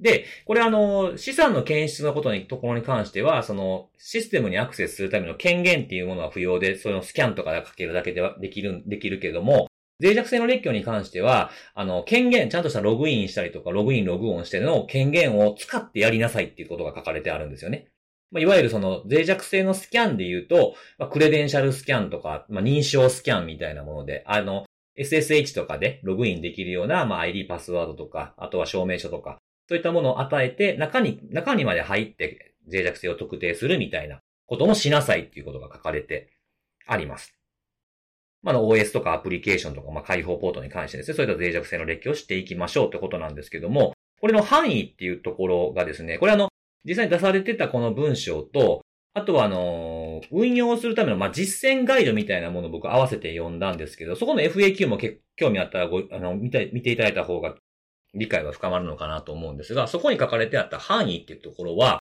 [0.00, 9.66] で、これあの、資産の検出のことに、ところに関しては、その、システムにアクセスするための権限っていうものは不要で、そのスキャンとかでかけるだけではできる、できるけども、
[10.00, 17.88] 脆弱性の列挙に関しては、あの、権限、ちゃんとしたログインしたりとか、ログイン、ログオンしての権限を使ってやりなさいっていうことが書かれてあるんですよね。
[18.30, 24.66] まあ、いわゆるその脆弱性のスキャンで言うと、まあ、クレデンシャルスキャンとか、まあ、認証スキャンみたいなもので、あの、
[24.98, 36.32] SSH とかでログインできるような、まあ、ID パスワードとか、あとは証明書とか、そういったものを与えて、中に、中にまで入って脆弱性を特定するみたいなこともしなさいっていうことが書かれて
[36.86, 37.34] あります。
[38.42, 46.48] まあ、OS とかアプリケーションとか、まあ、開放ポートに関してですね、そういった脆弱性の列挙をしていきましょうってことなんですけども、これの範囲っていうところがですね、これあの、
[46.84, 57.54] 実際に出されてたこの文章と、あとはあの、運用するための、まあ、実践ガイドみたいなものを僕合わせて読んだんですけど、そこの FAQ も結構興味あったらご、あの、見て、見ていただいた方が
[58.14, 62.00] 理解は深まるのかなと思うんですが、そこに書かれてあった範囲っていうところは、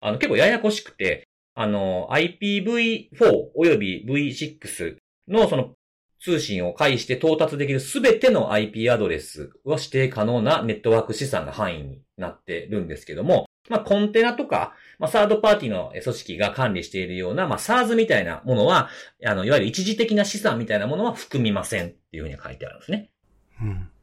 [0.00, 3.08] あの、結構ややこしくて、あの、IPv4
[3.54, 4.96] および V6
[5.28, 5.74] のその
[6.20, 18.88] 通信を介して到達できるすべての IP アドレスは指定可能なネットワーク資産が範囲になってるんですけども、まあ、コンテナとか、まあ、サードパーティーの組織が管理しているような、まあ、SARS みたいなものは、
[19.24, 23.10] あの、いわゆる一時的な資産みたいなものは含みませんっていうふうに書いてあるんですね。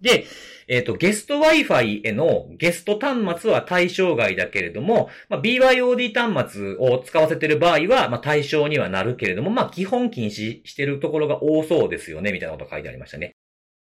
[0.02, 0.26] で、
[0.68, 13.36] えっ、と、ゲスト Wi-Fi へのゲスト端末は対象外だけれども、まあ、BYOD 端末を使わせてる場合は、まあ、対象にはなるけれども、まあ、基本禁止してるところが多そうですよね、みたいなこと書いてありましたね。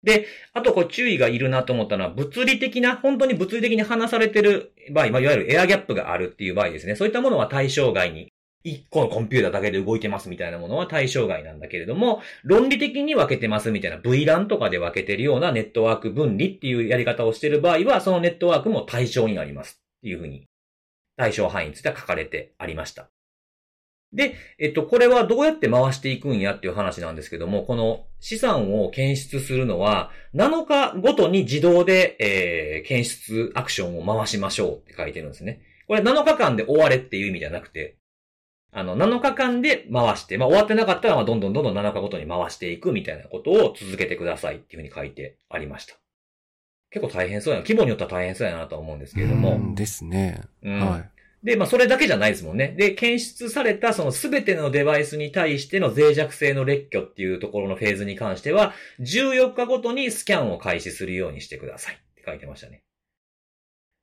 [0.03, 6.95] で、あと、こう、注意がいるなと思ったのは、物理的な、本当に物理的に離されてる場合、まあ、いわゆるエアギャップがあるっていう場合ですね。
[6.95, 20.45] そういったものは対象外に、一個のコンピューターだけで動いてますみたいなものは対象外なんだけれども、論理的に分けてますみたいな VLAN とかで分けてるようなネットワーク分離っていうやり方をしている場合は、そのネットワークも対象になりますっていうふうに、
[21.17, 23.09] 対象範囲については書かれてありました。
[24.13, 35.61] で、えっと、これはどうやって回していくんやっていう話なんですけども、この資産を検出するのは、7日ごとに自動で、えー、検出アクションを回しましょうって書いてるんですね。
[35.87, 37.97] これ7日間で終われっていう意味じゃなくて、
[38.73, 45.95] あの、7日間で回して、まあ終わってなかったら、まあどんどんどんどん7日ごとに回していくみたいなことを続けてくださいっていうふうに書いてありました。
[46.89, 47.63] 結構大変そうやな。
[47.65, 49.51] 規模によっては大変そうやなと思うんですけれども。
[49.51, 50.41] うんですね。
[50.63, 51.09] うんはい。
[51.43, 52.73] で、まあ、それだけじゃないですもんね。
[52.77, 62.81] で、検出されたそのすべてのデバイスに対しての脆弱性の列挙っていうところのフェーズに関しては、14日ごとにスキャンを開始するようにしてくださいって書いてましたね。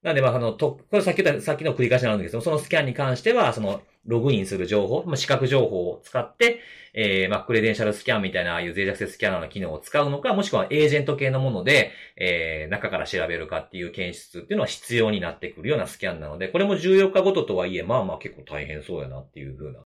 [0.03, 6.61] なんで、まあ、あの、と、これさっき言った、さっきの繰り返しなんですけど、そのスキャンに関しては、その、ログインする情報、まあ、視覚情報を使って、
[6.95, 19.81] えー、まあ、クレデンシャルスキャンみたいな、ああいう脆弱性スキャナーの機能を使うのか、もしくはエージェント系のもので、えー、中から調べるかっていう検出っていうのは必要になってくるようなスキャンなので、これも14日ごととはいえ、まあまあ結構大変そうやなっていうふうな、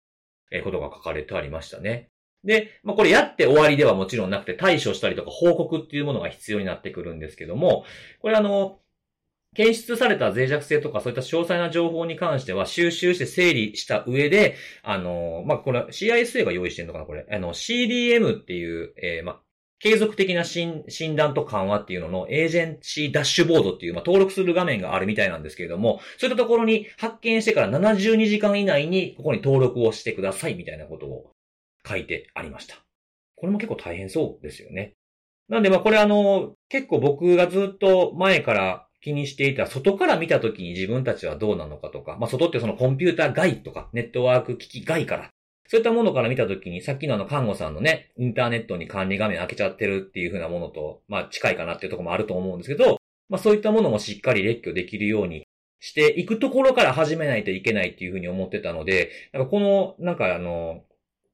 [0.52, 2.08] えことが書かれてありましたね。
[2.44, 7.84] で、まあ、これやって終わりではもちろんなくて対処したりとか報告っていうものが必要になってくるんですけども、
[8.20, 8.78] これあの、
[9.54, 17.26] 検出された脆弱性とかそういった詳細な情報に関しては収集して整理した上で、あの、まあ、これ CISA が用意してるのかなこれ。
[17.30, 19.40] あの、CDM っていう、えー、まあ、
[19.78, 20.82] 継続的な診
[21.14, 31.32] 断と緩和っていうののエージェンシーダッシュボードっていう、まあ、登録する画面があるみたいなんですけれども、そういったところに発見してから72時間以内にここに登録をしてくださいみたいなことを
[31.86, 32.76] 書いてありました。
[33.36, 34.94] これも結構大変そうですよね。
[35.50, 45.30] なんでまあこれあの、結構僕がずっと前から気にしていた外から見た時に自分たちはどうなのかとか、まあ外ってそのコンピューター外とかネットワーク機器外から
[45.68, 52.98] そういったものから見たときに、さっきのあの、看護さんのね、インターネットに管理画面開けちゃってるっていう風なものと、まあ、近いかなっていうとこもあると思うんですけど、
[53.30, 55.46] まあ、そういったものもしっかり列挙できるように
[55.80, 60.82] していくところから始めないといけないっていう風に思ってたので、なんかこの、なんかあの、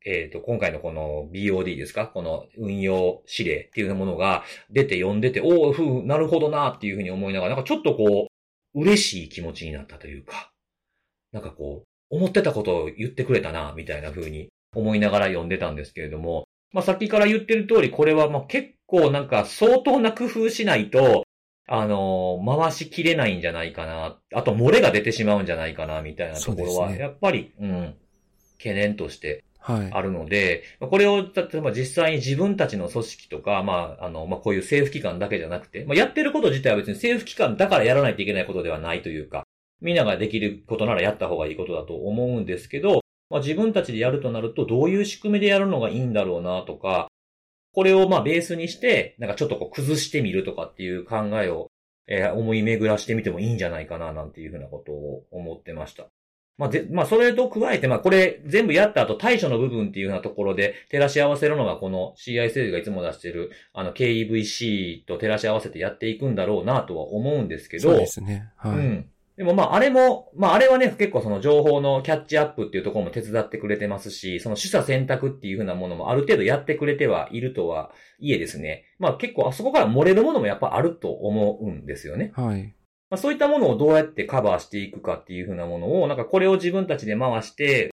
[0.04, 2.06] えっ、ー、と、今回のこの BOD ですか？
[2.06, 8.28] この運用指令っていうものが出て読んでて、おお、ふう、なるほどなっていう風に思いながら、なんかちょっとこ
[8.74, 10.52] う、嬉しい気持ちになったというか、
[11.32, 21.24] なんかこう、思ってたことを言ってくれたな、みたいな風に思いながら読んでたんですけれども、まあ、さっきから言ってる通り、これはまあ結構なんか相当な工夫しないと、
[21.68, 24.18] あのー、回しきれないんじゃないかな。
[24.34, 27.94] あと、漏れが出てしまうんじゃないかな、みたいなところは、やっぱり、うね、うん、
[28.58, 39.44] 懸念としてあるので、はい、これを、例えば実際に自分たちの組織とか、まあ、あの、まあ、こういう政府機関だけじゃなくて、まあ、やってること自体は別に政府機関だからやらないといけないことではないというか、
[39.80, 47.08] みんなができることならやった方がいいことだと思うんですけど、まあ、自分たちでやるとなるとどういう仕組みでやるのがいいんだろうなとか、
[47.72, 51.70] これをまあベースにして、なんかちょっとこう崩してみるとかっていう考えを、
[52.08, 56.08] えー、思い巡らしてみてもいいんじゃないかななんていうふうなことを思ってました。
[56.60, 67.88] まあ、ぜ、まあ、それと加えて、まあ、これ全部やった後対処の部分っていうようなところで照らし合わせるのがこの CI がいつも出してるあの KEVC と照らし合わせてやっていくんだろうなとは思うんですけど。
[67.88, 68.50] そうですね。
[68.56, 68.76] はい。
[68.76, 69.10] うん。
[69.38, 78.84] でもまあ、あれも、まあ、あれはね、結構その情報のキャッチアップっていうところも手伝ってくれてますし、その取捨選択っていうふうなものもある程度やってくれてはいるとはいえですね。
[78.98, 82.32] まあ結構あそこから漏れるものもやっぱあると思うんですよね。
[82.34, 82.74] はい。
[83.10, 87.90] まあそういったものをどうやってカバーしていくかっていうふうなものを、なんかこれを自分たちで回して、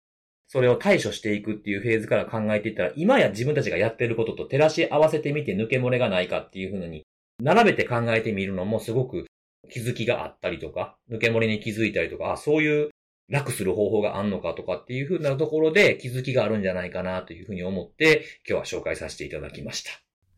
[0.49, 7.05] それを対処していくっていうフェーズから考えていったら、今や自分たちがやってることと照らし合わせてみて抜け漏れがないかっていうふうに、
[7.43, 9.27] 並べて考えてみるのもすごく
[9.71, 12.91] 気づきがあったりとか、抜け漏れに気づいたりとか、あ、そういう
[13.29, 19.91] 楽する方法があんのかとかっていう風なところで気づきがあるんじゃないかなというふうに思って、今日は紹介させていただきました。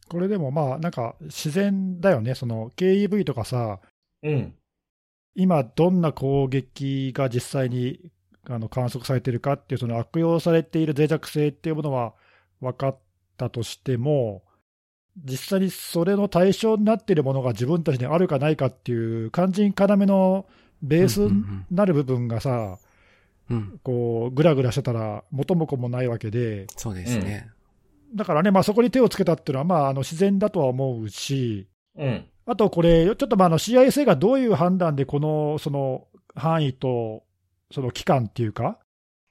[0.08, 2.34] これでもまあ、なんか自然だよね。
[2.34, 3.80] その KEV とかさ、
[4.22, 4.54] うん。
[5.36, 8.00] 今どんな攻撃が実際に
[8.48, 12.14] あの観測されているかっていう、その悪用されている脆弱性っていうものは
[12.60, 12.98] 分かっ
[13.36, 14.42] たとしても、
[15.24, 20.46] 実際にそれの対象になっているものが自分たちにあるかないかっていう、肝心要の
[20.82, 22.78] ベースになる部分がさ、
[23.50, 27.50] うん、こう、ぐらぐらしてたら、元も子もないわけで、そうですね。
[28.14, 37.24] だからね、まあ、そこに手をつけたっていうのは、まあ、あの自然だとは思うし、うん、あとこれ、ちょっとまああの CISA がどういう判断でこのその範囲と
[37.70, 38.78] その期間っていうか、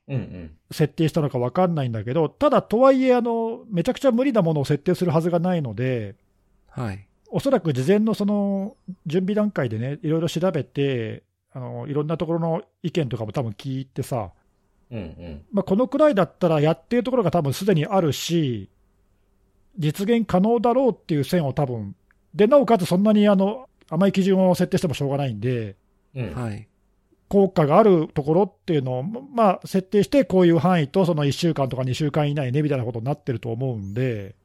[0.08, 6.15] うんうん、設定したのか分かんないんだけど、ただとはいえあの、めちゃくちゃ無理なものを設定するはずがないので、
[6.67, 8.75] はい、おそらく事前のその
[9.06, 11.23] 準備段階でね、いろいろ調べて
[11.56, 14.32] あの、いろんなところの意見とかも多分聞いてさ、
[14.91, 15.45] うんうん。
[15.54, 18.69] まあ、このくらいだったらやってるところが多分すでにあるし、
[19.78, 21.95] 実現可能だろうっていう線を多分
[22.35, 25.75] でなおかつそんなにあの甘い基準を設定してもしょうがないんで、
[26.15, 26.67] うん、はい。
[27.27, 34.35] 効果があるところっていうのを、まあ、設定して、こういう範囲とその1週間とか2週間以内ねみたいなことになってると思うんで、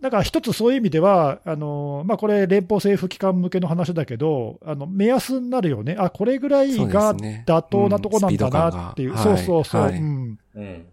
[0.00, 10.86] だから一つそういう意味では、あのまあ、これ、連邦政府機関向けの話だけど、あの目安になるよね、あこれぐらいが妥当なとこなんだなっていう、そう、ねうん、そうそうそう、はい、うん、うん、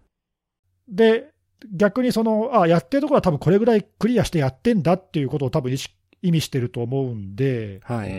[0.88, 1.30] で、
[1.72, 5.74] 逆にその、あやってるところは多分これぐらいクリアしてやってんだっていうことを多分
[6.22, 8.10] 意味してると思うんで、はい、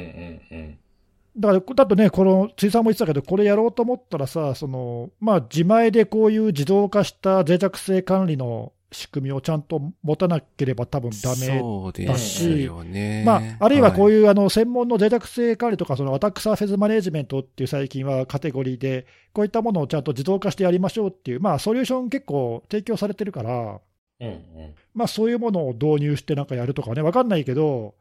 [1.38, 13.24] だから、だとね、この、辻さんも言ってたけど、これやろうと思ったらさ、その、まあ、自前でこういう自動化した脆弱性管理の仕組みをちゃんと持たなければ多分ダメそうですよね。
[13.26, 23.80] まあ、あるいはこういいうあの専門の脆弱性管理とか、そのアタックサーフェスマネジメントっていう最近はカテゴリーで、こういったものをちゃんと自動化してやりましょうっていう、まあ、ソリューション結構提供されてるから、
[24.22, 24.76] うんうん。
[24.94, 27.96] まあ、そういうものを導入してなんかやるとかね、わかんないけど、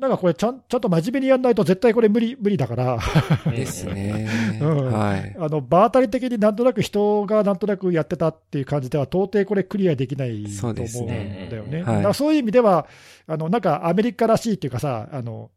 [0.00, 2.98] なんかこれちゃん、ちゃんと真面目にやんないと絶対これ無理、無理だから、
[3.52, 4.28] ですね。
[4.58, 5.36] うんはい。
[5.38, 11.06] あの場当たり的になんとなく人がなんとなくやってたっていう感じでは、到底これクリアできないと思うん
[11.50, 11.82] だよね。
[11.82, 12.86] はいだからそういう意味では、
[13.26, 15.50] あのなんかアメリカらしいっていうかさ、あの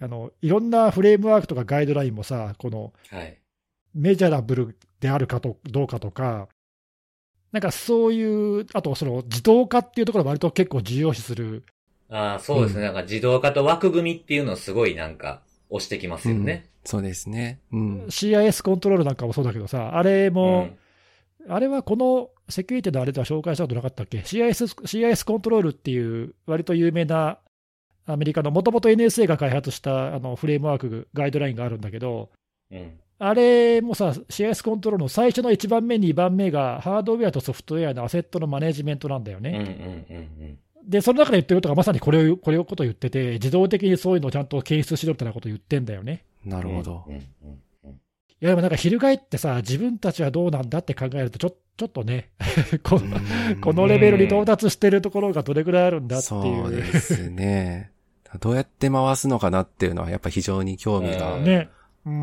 [0.00, 3.38] あのいろんなフレームワークとかガイドラインもさ、このはい。
[3.94, 6.48] メジャラブルであるかとどうかとか、
[7.52, 11.64] なんかそういう、あとその自動化っていうところは割と結構重要視する、
[12.08, 12.84] ああ、そうですね。
[12.84, 16.66] なんか自動化と枠組みっていうのをすごいなんか押してきますよね。
[16.84, 17.60] そうですね。
[17.72, 18.04] うん。
[18.06, 20.34] CIS コントロールなんかもそうだけどさ、あれうん。
[20.34, 20.68] も、
[21.48, 27.38] あれはこのセキュリティのあれでは紹介したことなかったっけ ?CIS, CIS コントロールっていう、割と有名な
[28.06, 32.30] アメリカのもともと NSA が開発したあのフレームワーク、ガイドラインがあるんだけど、
[32.70, 33.00] うん。
[33.18, 40.06] あれもさ、CIS コントロールの最初の1番目、2番目がハードウェアとソフトウェアのアセットのマネジメントなんだようんうんね。
[40.10, 46.24] うんで、その中で言ってることがまさにこれを、これをことを言ってて、自動的にそういうのをちゃんと検出しろみたいなことを言ってんだよね。
[46.44, 47.14] なるほどうん。
[47.14, 47.22] うん
[47.84, 47.90] うん。
[47.90, 47.96] い
[48.40, 52.30] や、でもなんか翻ってさ、自分たちはどうなんだって考えると、ちょちょっとね、
[52.82, 56.82] こうんこのレベルに到達してるところがどれぐらいあるんだってそういう。
[56.82, 57.90] ですね。
[58.40, 61.38] どうやって回すのかなっていうのはやっぱ非常に興味が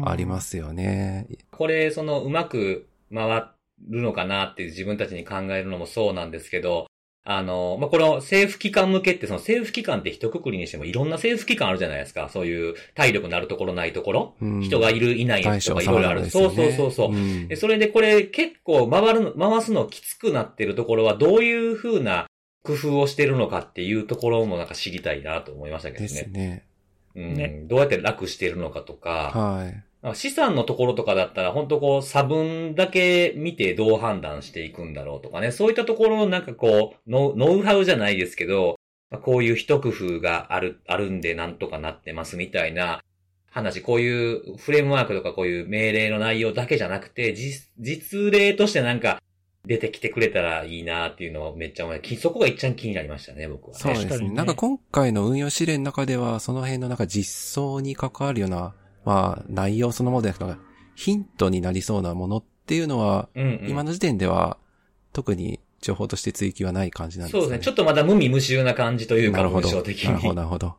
[0.10, 1.28] ありますよね。
[1.52, 3.44] これ、その、うまく回
[3.90, 6.88] るのかなっていう自分たちに考えるのもそうなんですけど、
[7.26, 12.30] あの、まあ、この政府機関向けって、その政府機関って一括りにしてもいろんな政府機関あるじゃないですか。
[12.30, 14.36] そういう体力のあるところないところ。
[14.42, 16.30] うん人がいるいないとかいろいろある。
[16.30, 17.16] そうそうそうそう。
[17.16, 22.28] んで、それでこれ結構回るの、回すのきつくなってるところはどういう風な
[22.64, 26.32] 工夫をしてるのかっていうところもなんか知りたいなと思いましたけどですね。
[26.32, 26.66] ね。
[27.16, 29.84] うんねどうやって楽してるのかとか、はい。
[30.14, 38.76] 資産のところとかだったら本当こう差分だけ見てどう判断していくんだろうとかね、そういったところのなんかこう、ノウノウハウじゃないですけど、
[39.10, 43.02] まあこういう一工夫がある、あるんでなんとかなってますみたいな
[43.50, 49.22] 話、こういうフレームワークとかこういう命令の内容だけじゃなくて、実、実例としてなんか
[49.66, 53.80] 出てきてくれたらいいなっていうのをめっちゃ思い、きそこが一番気になりましたね、僕はね。
[53.80, 54.10] そうですね。
[54.10, 58.74] 確かにねなんか今回の運用指令の中では、その辺のなんか実装に関わるような、
[59.06, 60.60] まあ内容そのものでなくて、
[60.96, 64.58] ヒントになりそうなものっていうのは、うんうん、今の時点では
[65.12, 67.42] 特に情報として追記はない感じなんですね。
[67.42, 67.66] そうですね。
[67.66, 69.70] ちょっとまだ無味無臭な感じというか、なるほど。
[69.70, 70.76] なるほど、なるほど。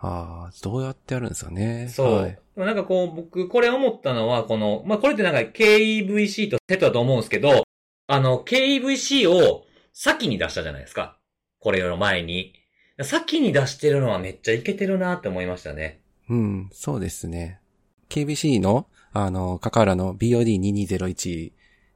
[0.00, 1.88] ああ、どうやってやるんですかね。
[1.88, 2.14] そう。
[2.14, 2.38] はい。
[2.56, 7.64] なんかこう、僕、これ思ったのは、この、まあ、これってなんか KEVC とセットだと思うんですけど、
[8.06, 11.18] あの、KEVC を先に出したじゃないですか。
[11.58, 12.54] これの前に。
[13.02, 16.00] 先に出してるのはめっちゃいけてるなって思いましたね。
[16.28, 17.60] うん、そうですね。
[18.08, 21.52] KBC の、あの、カカラの BOD2201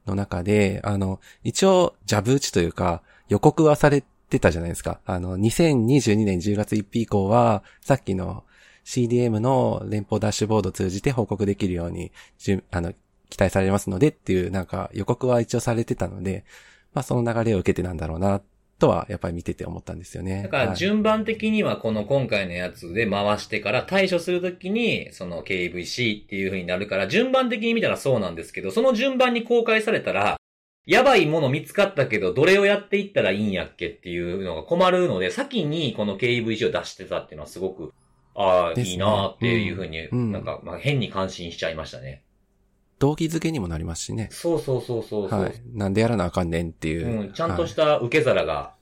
[0.06, 5.00] の中で、あの、一応、ジャブ打ちというか、予告はされてたじゃないですか。
[5.04, 8.44] あの、2022年10月1日以降は、さっきの
[8.84, 12.12] CDM の連邦ダッシュボードを通じて報告できるように、
[12.70, 12.92] あの、
[13.28, 16.44] 期待されますのでっていう、なんか予告は一応されてたので、
[16.94, 18.42] まあその流れを受けてなんだろうな、
[18.82, 20.42] とはやっぱり見てて思ったんですよね。
[20.42, 30.36] だからはい順番的にはこの今回のやつで回してから対処するときにその KVC っていう風になるから順番的に見たらそうなんですけど、その順番に公開されたら、
[30.84, 37.92] やばいもの見つかったけど、どれをやっていったらいいんやっけっていうのが困るので、先にこの KVC を出してたっていうのはすごく、
[38.34, 42.22] ああ、ねいいなっていう風に、うんなんか、まあ、変に感心しちゃいましたね。
[43.02, 44.28] 動機づけにもなりますしね。
[44.30, 45.60] そうそうそうそうそう、はい。
[45.74, 47.22] なんでやらなあかんねんっていう。
[47.22, 47.32] うん。
[47.32, 48.74] ちゃんとした受け皿が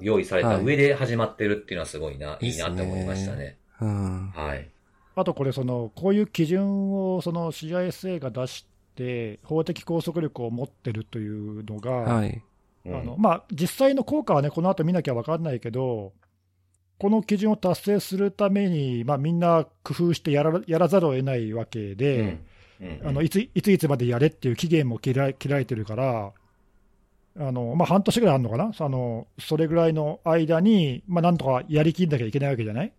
[0.00, 3.58] 用意されたはい上で始まってるっていうのはすごいな、い、いですねなって思いましたね。
[3.82, 4.30] うん。
[4.30, 4.66] はい。
[5.14, 12.42] あとこれその、こういう基準をその CISA が出して、法的拘束力を持ってるというのが、はい。
[12.86, 16.14] うんあのまあ、実際の効果はね、この後見なきゃ分かんないけど、
[16.98, 22.46] この基準を達成するために、まあ、みんな工夫してやらやらざるを得ないわけで、うん
[22.80, 26.32] うんあのいついついつまでやれっていう期限も切ら切られてるから、
[27.38, 32.92] あのまあ、半年ぐらいあるのかな、あのそれぐらいの間に、まあ、なんとかやりきんなきゃいけないわけじゃない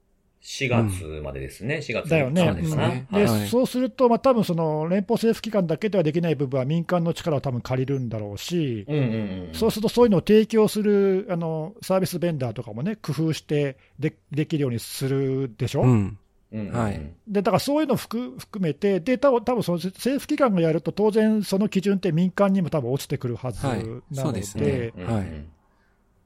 [0.43, 2.45] ？4月までですね、4月だよね。
[2.45, 3.07] そうですねね。
[3.11, 9.49] で、はいそうすると、まあ多分その連邦政府機関だけではできない部分は民間の力を多分借りるんだろうし、うんうんうん。
[9.53, 15.82] そうするとそういうのを提供するあのサービスベンダーとかもね、工夫してでできるようにするでしょ？
[15.82, 16.17] うん。
[16.51, 16.75] うんうんうん。
[16.75, 23.83] はいでだからそういうのを含含めて、で多分多分その政府機関がやると、当然その基準って民間にも多分落ちてくるはずなはい。
[24.11, 24.93] ので、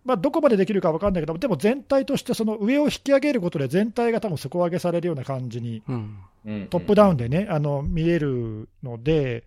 [0.03, 5.83] まあ、どこまでできるか分かんないけど、でも全体としてその上を引き上げることで、全体が多分底上げされるような感じに、
[6.69, 9.43] トップダウンでね、あの見えるので、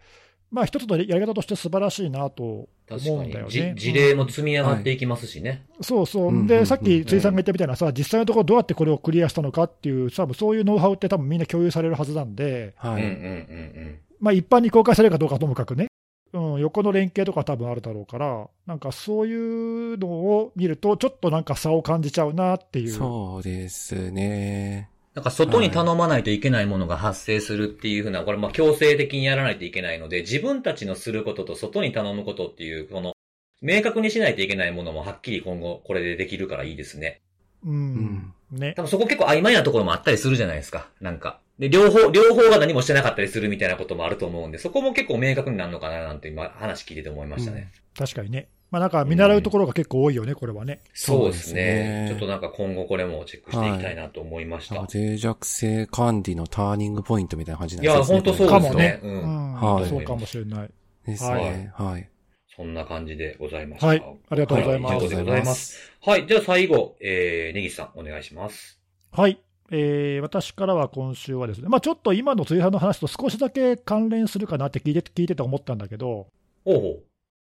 [0.55, 3.75] まあ、一つのやり方として素晴らしいなと思うんだよね。
[3.77, 5.67] 事例も積み上がっていきますしね。
[5.81, 13.03] そうそう、うんうでさっき辻さんが言ったみたいなさ、実際のところ、どうやってこれをクリアしたのかっていう、多分そういうノウハウって、多分みんな共有されるはずなんで、はい。
[13.03, 15.89] うんうんうんまあ、一般に公開されるかどうかともかくね、
[16.33, 22.91] うん、横の連携とか多分あるだろうから、なんかそういうのを見ると、ちょっとなんか差を感じちゃうなっていう。
[22.91, 24.89] そうですね。
[25.15, 33.15] なんか外に頼まないといけないものが発生するっていうふうな、これまあ強制的にやらないといけないので、自分たちのすることと外に頼むことっていう、この、
[33.63, 37.21] 明確にしないといけないものもはっきり今後これでできるからいいですね。
[37.65, 38.35] ううんん。
[38.51, 40.89] ね多分そこ結構曖昧なところもあったりするじゃないですか。
[41.01, 41.39] なんか。
[41.61, 47.71] で、両方、両方が何もしてなかったりするみたいなこともあると思うんで、そこも結構明確になるのかななんて今話聞いてて思いましたね。
[47.97, 50.81] 確かにね、まあ、なんか見習うところが結構多いよね、これはね。
[50.95, 52.07] そうですねね。
[52.09, 54.81] ちょっとなんか今後これもチェックしていきたいなと思いました。
[54.81, 58.19] あ脆弱性管理のターニングポイントみたいな感じなんいや、ですね。
[58.19, 59.01] 本当そうですかもねね。。
[59.01, 59.07] う。
[59.07, 60.71] うんんはいそうかもしれない。
[61.07, 61.73] ですね。
[61.77, 62.11] はい。
[62.57, 63.87] そんな感じでございました。
[63.87, 65.93] はいありがとうございますは以上でございます。
[66.01, 66.27] はい。
[66.27, 68.81] じゃあ最後、えー、ネギさんお願いします。
[69.13, 69.39] はい、
[69.71, 76.27] えー私からは今週はですね、まあ、ちょっと今の辻さんの話と少しだけ関連するかなって聞いて聞いてて思ったんだけど、
[76.65, 76.99] ほうほ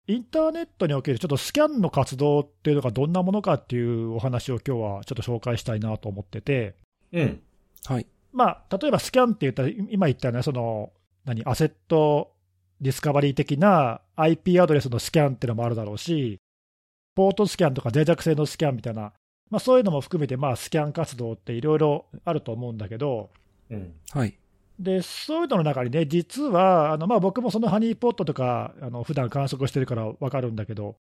[0.07, 6.75] インターネットにおけるちょっとスキャンの活動っていうのがどんなものかっていうお話を今日はちょっと紹介したいなと思ってて、
[7.13, 7.21] う。
[7.21, 7.41] うん。
[7.85, 8.07] はい。
[8.33, 10.91] まあ、例えばスキャンって言ったら、今言ったような、その、
[11.25, 12.33] 何、アセット
[12.79, 16.39] ディスカバリー的な IP アドレスのスキャンっていうのもあるだろうし、
[17.15, 19.13] ポートスキャンとか脆弱性のスキャンみたいな、
[19.49, 23.29] まあ、そういうのも含めて、まあ、スキャン活動っていろいろあると思うんだけど、
[23.69, 23.93] うん。
[24.11, 24.35] はい。
[24.81, 30.95] でそういうのの中にね、実はあの、まあ、僕もそのハニーポットとか、あの普段観測してるから分かるんだけど、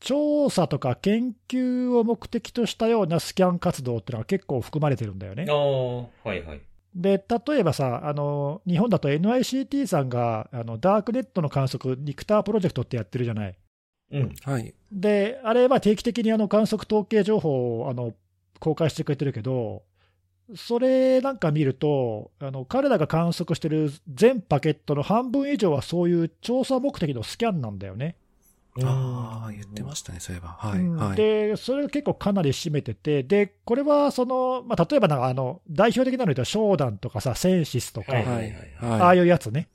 [0.00, 5.52] 調査とか研究を目的としたようなスキャン活動っていうのが結構含まれてるんだよねあ。
[5.52, 6.60] あ、はいはい。
[6.94, 13.58] で例えばさあの、日本だと NICT さんがあのダークネットの観測、ニクタープロジェクトってやってるじゃない。
[14.12, 14.34] うん。
[14.44, 14.74] はい。
[14.92, 18.14] で、あれは定期的にあの観測統計情報をあの
[18.60, 19.82] 公開してくれてるけど、
[20.56, 28.16] それなんか見ると、あの彼らが観測してる全パケットの半分以上はそういう調査目的のスキャンなんだよね。
[28.82, 30.56] ああ、言ってましたね、そういえば。
[30.58, 30.80] はい。
[30.80, 31.16] うんはい。
[31.16, 38.54] で、それが結構かなり占めてて、でこれはその、まあ、例えばなんかあの代表的なので言うと、ショーダンとかさ、センシスとか、はいはい。
[38.80, 39.68] ああはいいうやつね、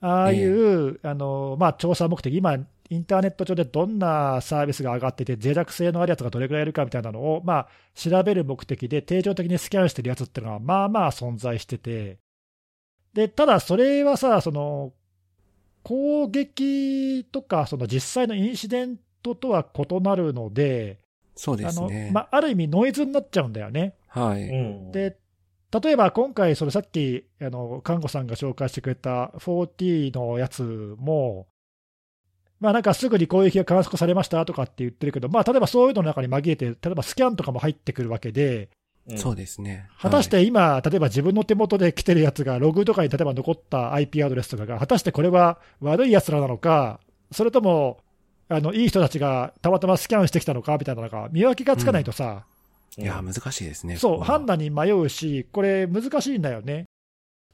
[0.00, 2.58] ああいう、あのまあ、調査目的、今、
[2.90, 12.18] インターネット上でどんなサービスが上がってて、脆弱性のあるやつがどれぐらいいるかみたいなのを、まあ、調べる目的で定常的にスキャンしてるやつっていうのは、まあまあ存在してて、
[13.12, 14.92] でただ、それはさ、その
[15.82, 20.98] 攻撃とか、その実際のインシデントとは異なるので、
[21.34, 22.10] そうであのすね。
[22.12, 23.94] まあ、ある意味、ノイズになっちゃうんだよね。
[24.08, 24.42] はい。
[24.42, 24.54] う
[24.88, 24.92] ん。
[24.92, 25.16] で、
[25.82, 31.46] 例えば今回、それさっき、あの、看護さんが紹介してくれた 4T のやつも、
[32.60, 38.68] まあなんかすぐに攻撃が観測されましたとかって言ってるけど、まあ例えばそういうのの中に紛れて、例えばスキャンとかも入ってくるわけで、
[39.16, 39.88] そうですね。
[39.98, 47.00] 果たしはいて今、例えば自分の手元で来てるやつが、ログとかに例えば残った IP アドレスとかが、果たしてこれは悪いやつらなのか、
[47.32, 48.00] それとも、
[48.50, 52.44] あのいい人たちがたまたまスキャンしてきたのかみたいなのが、見分けがつかないとさ、
[52.98, 53.96] いや、難しいですね。
[53.96, 56.84] そう、判断に迷うし、これ、難しいんだよね。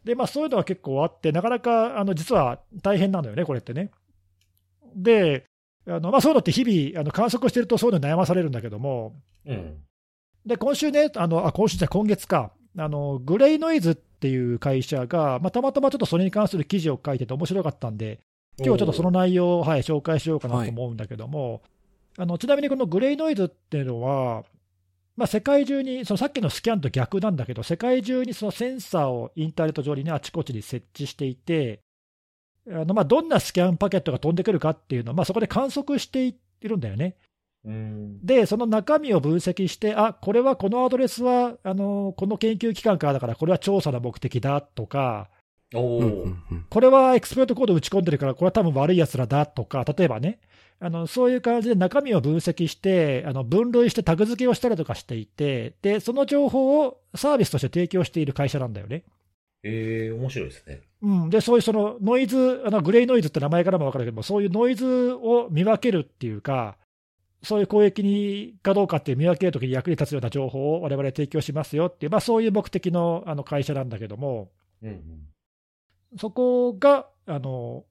[0.04, 3.90] で、まあ、そういうのは結構あって、なかなかあの実は大変なのよね、これってね。
[4.94, 5.44] で、
[5.86, 9.14] あのまあ、そういうのって日々あの観測してると、そういうのに悩まされるんだけども、
[9.46, 9.76] うん。
[10.46, 18.20] で今週ね、あのあ今週じゃ今月か、あのグレイノイズっていう会社が、まあ、たまたまちょっとそれに関する記事を書いてて面白かったんで、
[18.58, 21.62] 今日ちょっとその内容を、はい、紹介しようかなと思うんだけども、
[22.16, 24.44] あのちなみにこのグレイノイズっていうのは、
[25.16, 31.80] まあ、世界中に、そのさっきのスキャンと逆なんだけど、世界中にそのセンサーをインターネット上にね、あちこちに設置していて、
[32.70, 37.16] あのまあどんなスキャンパケットが飛んでくるかっていうのを、まあ、そこで観測しているんだよね。
[37.64, 38.24] うん。
[38.24, 45.28] で、その中身を分析して、あこれはこのアドレスはあのこの研究機関からだから、これは調査の目的だとか、
[45.74, 50.38] おーうんうんうんこれはエクスプロイトコード打ち込んでるから、これは多分悪いやつらだとか、例えばね、
[50.80, 59.04] あのそういう感じで中身を分析して、あの分類してタグ付けをしたりとかしていてで、その情報をサービスとして提供している会社なんだよね。
[59.64, 60.82] ええ面白いですね。
[61.02, 66.76] うん、で、そういうそのノイズ、あのグレイノイズって名前からも分かるけども、そういうノイズを見分けるっていうか、
[67.42, 74.50] そういう攻撃にかどうかっていう見分けるときに役に立つような情報を我々提供しますよっていう、まあ、そういう目的のあの会社なんだけども、
[74.82, 76.18] うんうん。
[76.18, 77.84] そこが、あの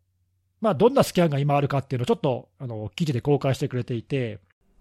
[0.61, 4.39] まあ、どんなスキャンが今あるかっていうのをちょっとあの記事で公開してくれていて、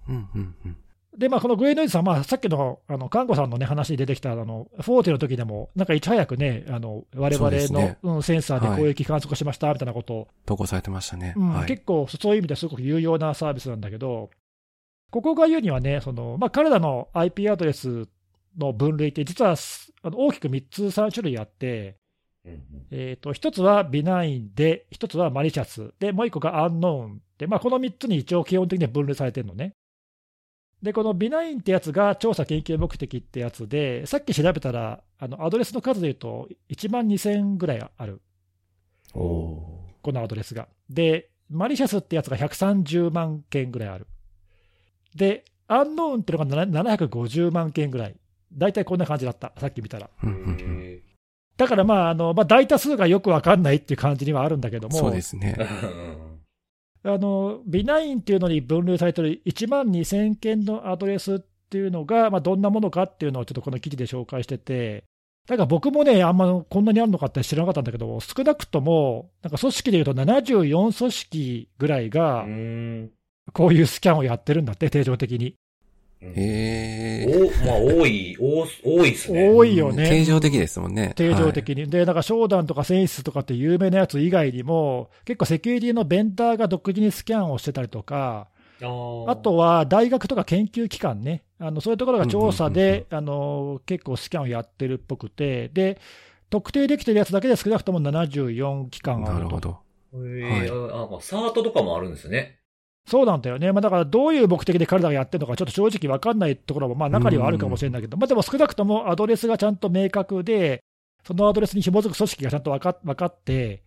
[0.08, 0.76] うんうんうん
[1.16, 11.34] で、まあ、このグレーノイズさん、まあ、さっきの、あの、看護さんのね、話に出てきた、あの、フォーテの時でも、なんかいち早くね、あの、我々の、ねうん、センサーで攻撃観測しました、みたいなことを、投稿されてましたね。
[11.36, 11.66] うんはい。
[11.66, 14.30] 結構そういう意味ですごく有用なサービスなんだけど、
[15.10, 18.08] ここが言うにはね、そのまあ、彼らの IP アドレス
[18.56, 21.96] の分類って、実はすあの大きく3つ、3種類あって、
[22.90, 29.74] えー、と1つは benign で、1つは malicious で、もう1個がアンノーンで、まあ、この3つに一応基本的には分類されてるのね。
[30.82, 38.20] で、この benign ってやつが調査研究目的ってやつで、さっき調べたら、あのアドレスの数でいうと1万2000ぐらいある。
[39.14, 40.66] おこのアドレスが。
[40.90, 44.08] で、 malicious ってやつが130万件ぐらいある。
[45.14, 48.16] で、アンノーンっていうのが7 750万件ぐらい。
[48.52, 50.10] 大体こんな感じだった、さっき見たら。
[51.56, 55.56] だからまあ、あのまあ、大多数がよくわかんないっていう感じにはあるんだけども、そうですね。
[57.04, 65.04] ーあのビナインっていうのに分類されてる1万2000件のアドレスっていうのが、まあ、どんなものかっていうのをちょっとこの記事で紹介してて、
[65.46, 73.10] だから僕もね、あんまこんなにあるのかって知らなかったんだけど、少なくとも、なんか組織でいうと74組織ぐらいがう、ん
[73.52, 75.56] こういうスキャンをやってるんだって、定常的に。
[76.22, 77.50] うんへえ。
[77.62, 79.48] お、まあ、多い、 多多いですね。
[79.48, 81.12] 多いよね定常的ですもんね。
[81.16, 81.90] 定常的に。
[81.90, 88.48] で、なんか、商談とかセンスとかって有名なやつ以外にも、結構セキュリティのベンダーが独自にスキャンをしてたりとか、
[89.28, 96.00] あとは大学とか研究機関ね、あのそういうところが調査で、あの結構スキャンをやってるっぽくて、で、
[96.50, 99.32] 特定できてるやつだけで少なくとも74機関あると。
[99.34, 99.78] なるほど。
[100.14, 102.58] へーあ、まあ、サートとかもあるんですね。
[103.08, 110.82] そうなんだよね、まあ、だからどういう目的で彼らがやってるのか、ちょっと正直分かんないところもまあ中にはあるかもしれないけど、まあ、でも少なくともアドレスがちゃんと明確で、
[111.24, 113.82] そのアドレスに紐づく組織がちゃんと分か分かって、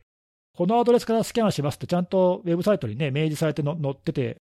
[0.55, 4.37] このアドレスからスキャンしますって、ちゃんとウェブサイトにね、明示されての載ってて、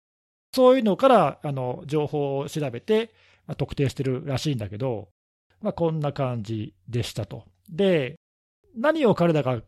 [0.53, 3.13] そういうのからあの情報を調べて、
[3.47, 5.09] まあ、特定してるらしいんだけど、
[5.61, 7.45] まあ、こんな感じでしたと。
[7.69, 8.15] で、
[8.77, 9.63] 何を彼らが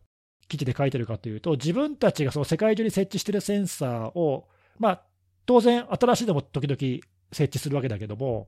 [0.47, 4.47] 記事で書いてるかというと、自分たちがその世界中に設置してるセンサーを、
[4.79, 5.03] まあ、
[5.45, 8.47] 当然、新しいのも時々設置するわけだけども、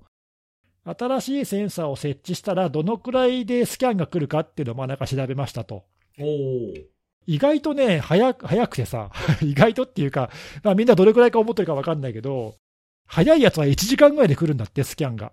[0.85, 5.83] 新しいセンサーを設置したら、どのくらいでスキャンが来るかっていうのをまあなんか調べましたと。
[7.27, 9.11] 意外とね、早く早くてさ、
[9.43, 10.31] 意外とっていうか、
[10.63, 12.55] まあ、みんなどれくらいか思ってるか分かんないけど、
[13.05, 15.31] 早いやつは1時間ぐらいで来るんだって、スキャンが。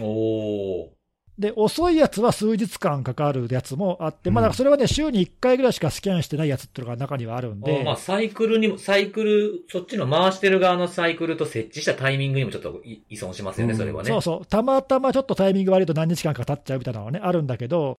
[0.00, 0.93] おお。
[1.38, 13.78] で、遅いやつは数日間かかるやつもあって、まあ、うんだからそれはね、週に1回ぐらいしかスキャンしてないやつっていうのが中にはあるんで、まあ、サイクルにも、サイクル、そっちの回してる側のサイクルと設置したタイミングにもちょっとい依存しますよね、うん。
[13.78, 14.10] それはね。
[14.10, 17.98] そうそう、たまたまちょっとタイミング悪いと何日間か経っちゃうみたいなのはね、あるんだけど、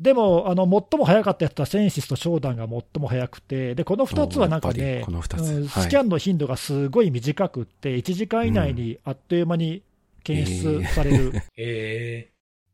[0.00, 5.40] でも、あの最も早かったやつはセンシスとショーダンが最も早くて、でこの2つはなんかねりこの二つ。
[5.40, 5.82] うんはい。
[5.84, 9.82] スキャンの頻度がすごい短くって、1時間以内にあっという間に
[10.24, 11.32] 検出される。
[11.56, 12.30] へ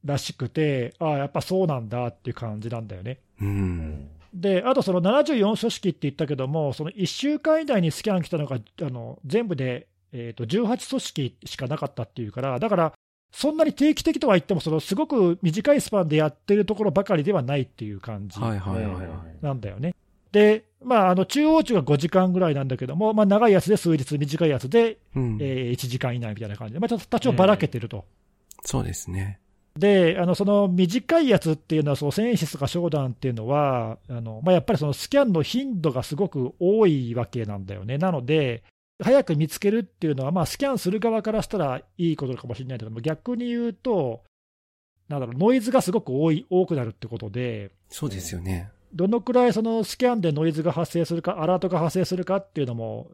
[0.06, 3.18] らしくて、ああ、やっぱそうなんだっていう感じなんだよね。
[3.40, 3.48] うえ。
[3.48, 4.08] ん。
[4.32, 12.92] で、あとその74組織って言ったけども、その1週間以内にスキャン来たのがあの全部で、えー、と18組織しかなかったっていうから、だから、
[13.32, 19.94] そんなに定期的とは言っても、そのすごく短いスパンでやってるところばかりではないっていう感じなんだよね。
[20.32, 24.96] で、まあ、あの中央値が5時間ぐらいなんだけども、まあ、長いやつで数日、短いやつで、い。
[25.16, 25.38] うん。
[25.40, 28.04] えー1時間以内みたいな感じで、まあ、ちょっと多少ばらけてると。
[28.64, 29.38] そうですね。
[29.76, 37.98] で、あのその短いやつっていうのは、そのセンシスとかショーダンっていうのは、あのまあ、やっぱりそのスキャンの頻度がすごく多いわけなんだよね。
[37.98, 38.62] なので、
[39.02, 44.22] 早く見つけるっていうのは、まあ、スキャンする側からしたらいいことかもしれないけども、逆に言うと、
[45.08, 48.70] なんだろう、ノイズがすごく多い多くなるってことで、そうですよね。
[48.94, 53.10] どのくらいそのスキャンでノイズが発生するか、アラートが発生するかっていうのも、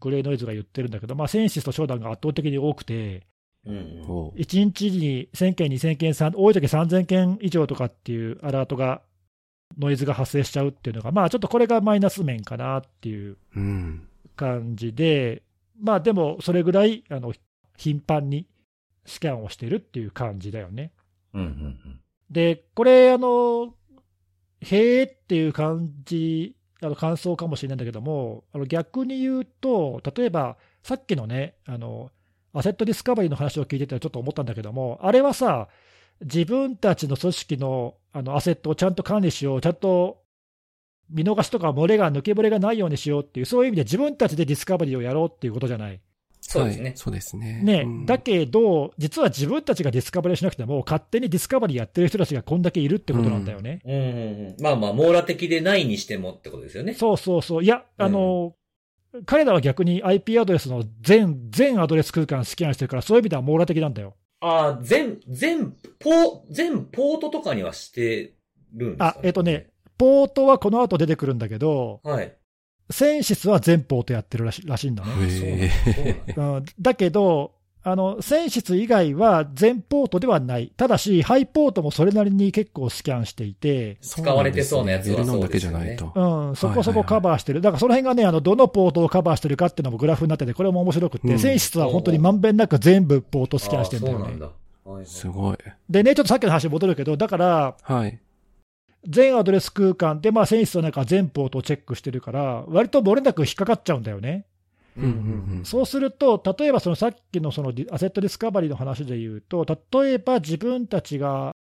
[0.00, 3.26] グレーノイズが言ってるんだけど、まあ、センシスとショーダンが圧倒的に多くて、
[3.66, 9.02] 1日に1000件、2000件、多い時3000件以上とかっていうアラートが、
[9.78, 14.08] ノイズが発生しちゃうっていうのが、まあ、ちょっとこれがマイナス面かなっていううん。
[14.36, 15.42] 感じで、
[15.80, 17.32] まあでも、それぐらいあの
[17.76, 18.46] 頻繁に
[19.04, 20.92] スキャンをしてるっていう感じだよね。
[21.34, 21.42] うん。
[21.42, 22.00] うん。
[22.30, 23.74] で、これ、あの、
[24.60, 32.10] へーっていう感じ、あの感想かもしれないんだけども、あの逆に言うと、例えば、さっきのね、あの、
[32.58, 35.68] asset discovery の話を聞いててちょっと思ったんだけども、あれはさ、
[36.22, 40.22] 自分たちの組織のあの asset をちゃんと管理しよう、ちゃんと
[41.10, 46.00] 見逃しとか漏れが、抜け漏れがないようにしようっていう、そういう意味で自分たちで discovery をやろうっていうことじゃない。
[46.40, 46.92] そうですね。
[46.94, 47.60] そうですね。
[47.62, 53.80] ね、うんだけど、実は自分たちが discovery しなくても、勝手に discovery やってる人たちがこんだけいるってことなんだよね。
[53.84, 53.96] うんう
[54.50, 54.56] ん。
[54.60, 56.94] まあまあ、網羅的でないにしてもってことですよね。
[56.94, 58.54] そうそうそう、いや、あの、
[59.24, 64.14] 彼らは逆に IP アドレスの全、全アドレス空間スキャンしてるから、そういう意味では網羅的なんだよ。
[64.40, 68.34] ああ、全、全、ポー、全ポートとかにはして
[68.74, 72.36] るんですか、あ、えっ、とね、ポートはこの後出てくるんだけど、はい。
[72.90, 75.10] センシスは全ポートやってるらしらしいんだね。
[75.22, 77.55] へえそうなんだうん、だけど、
[77.88, 80.72] あの、センシス以外は全ポートではない。
[80.76, 86.12] ただし、ハイポートもそれなりに結構スキャンしていて、そう使われてそうなやつはベルノンだけじゃないと。
[86.12, 87.60] うん、そこそこカバーしてる。
[87.60, 94.24] だからその辺がね、あの、どのポートをカバーしてるかっていうのもグラフになってて、これも面白くって、うんセンシスは本当にまんべんなく全部ポートスキャンしてるんだよね。
[94.24, 94.46] ああそうなんだ。
[94.46, 95.56] はいはいすごい。
[95.88, 98.18] でね、ちょっとさっきの話に戻るけど、だから、はい。
[99.08, 104.46] 全アドレス空間で、まあ、センシスはなんか全ポートをチェックしてるから、割と漏れなく引っかかっちゃうんだよね。
[105.04, 111.54] うんうんそうすると、例えばそのさっきのそのアセットディスカバリーの話で言うと、例えば自分たちが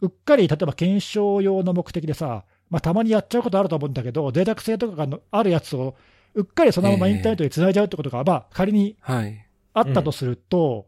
[0.00, 5.96] うっかり例えば検証用の目的でさ、まあ、たまにやっちゃうことあると思うんだけど、脆弱性とかがあるやつを
[6.34, 9.44] うっかりそのままインターネットにつないじゃうってことが、まあ、仮にはい。
[9.74, 10.86] あったとすると、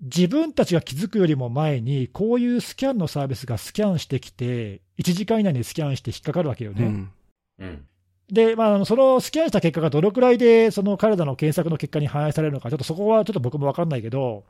[0.00, 6.84] 自分たちが気づくよりも前に、こういうスキャンのサービスがスキャンしてきて、1時間以内にスキャンして引っかかるわけよね。
[6.84, 7.12] うん。
[7.60, 7.86] うん。
[8.32, 14.44] で、まあそのスキャンした結果がどのくらいで、その彼らの検索の結果に反映されるのか、ちょっとそこはちょっと僕も分かんないけど、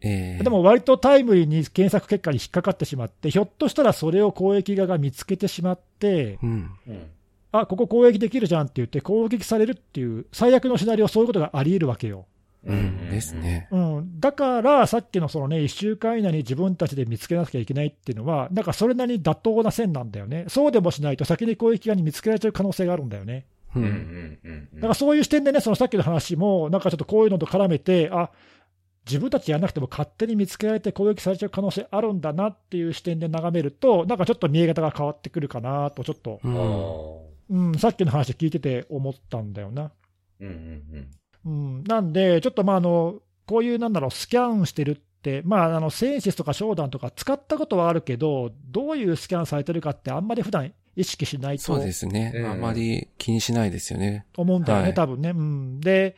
[0.00, 6.70] ええでも割とタイムリーに検索結果に引っかかってしまって、ひょっとしたらそれを公益側が見つけてしまって、うん。
[6.88, 7.06] うん。
[7.52, 12.24] あここ攻撃できるじゃんって言って、攻撃されるっていう、最悪のシナリオ、そういうことがあり得るわけよ。
[12.64, 13.10] うん。
[13.10, 13.34] です。
[13.34, 13.68] ね。
[13.70, 20.44] うん、だから、さっきのそのね、1週間以内に自分たちで見つけなきゃいけないっていうのは、なんかそれなりに妥当な線なんだよね。
[20.48, 23.46] そうでもしないと、先に攻撃側に見つけられちゃう可能性があるんだよね。
[23.74, 23.78] う。
[23.78, 24.68] うんうんんうん。
[24.74, 28.30] だからそういう視点でね、そのさっきの話も、なんかちょっとこういうのと絡めて、あ
[29.06, 36.40] 自分たちやらなくても勝手に見つけられて攻撃されちゃう可能性あるんだなっていう視点で眺めると、なんかちょっと見え方が変わってくるかなと、ちょっと。
[37.50, 39.90] うん、さっきの話聞いてて思ったんだよな。
[40.40, 40.56] うんうんう
[41.00, 41.10] ん、
[41.48, 52.42] なんで、ちょっとまああの、こういうなんだろう、スキャンしてるって、まあ、あのセンシスとかショーダンとか使ったことはあるけど、どういうスキャンされてるかって、あんまり普段意識しないとそうですねう。
[52.42, 54.26] んあまり気にしないですよね。
[54.36, 55.30] 思うんだよね、はい多分ね。
[55.30, 56.16] うん、で、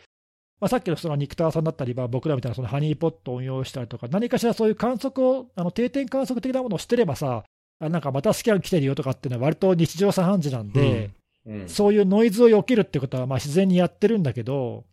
[0.61, 7.45] まあ、さっきのそのニクターさんだったり、まあ僕らみたいなそのハニーポットを運用したりとか、何かしらそういう観測を、あの定点観測的なものをしてればさ、
[7.81, 11.11] あなんかまたスキャン来てるよとかっていうのは、割と日常茶飯事なんで、
[11.47, 11.69] うん。
[11.69, 14.85] そういうノイズを避けるってことはまあ自然にやってるんだけど、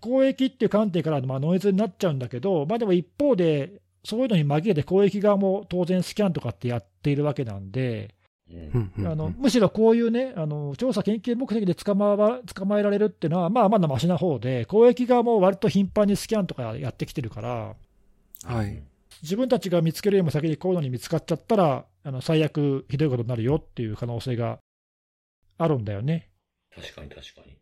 [0.00, 8.14] 公益っていう観点からまあノイズになっちゃうんだけど、まあ、でも一方で、そういうのに紛れて公益側も当然スキャンとかってやっているわけなんで。
[8.98, 17.74] あのむしろこういうね、あの調査研究目的で捕まわ捕まえられるっていうのは、まあまだましな方で、公益側も割と頻繁にスキャンとかやってきてるから、
[18.44, 18.80] はい。
[19.22, 24.60] 自分たちが見つけるよりも先にこういうのに見つかっちゃったら、あの最悪ひどいことになるよっていう可能性が
[25.58, 26.28] あるんだよね。
[26.72, 27.56] 確かに確かに。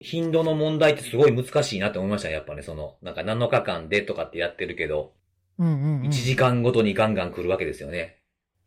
[0.00, 2.62] 頻度の問題ってすごい難しいなって思いましたね、やっぱね。
[2.62, 5.12] その、なんか7日間でとかってやってるけど、
[5.58, 6.06] うんうん、うん。
[6.06, 8.18] 1時間ごとにガンガン来るわけですよね。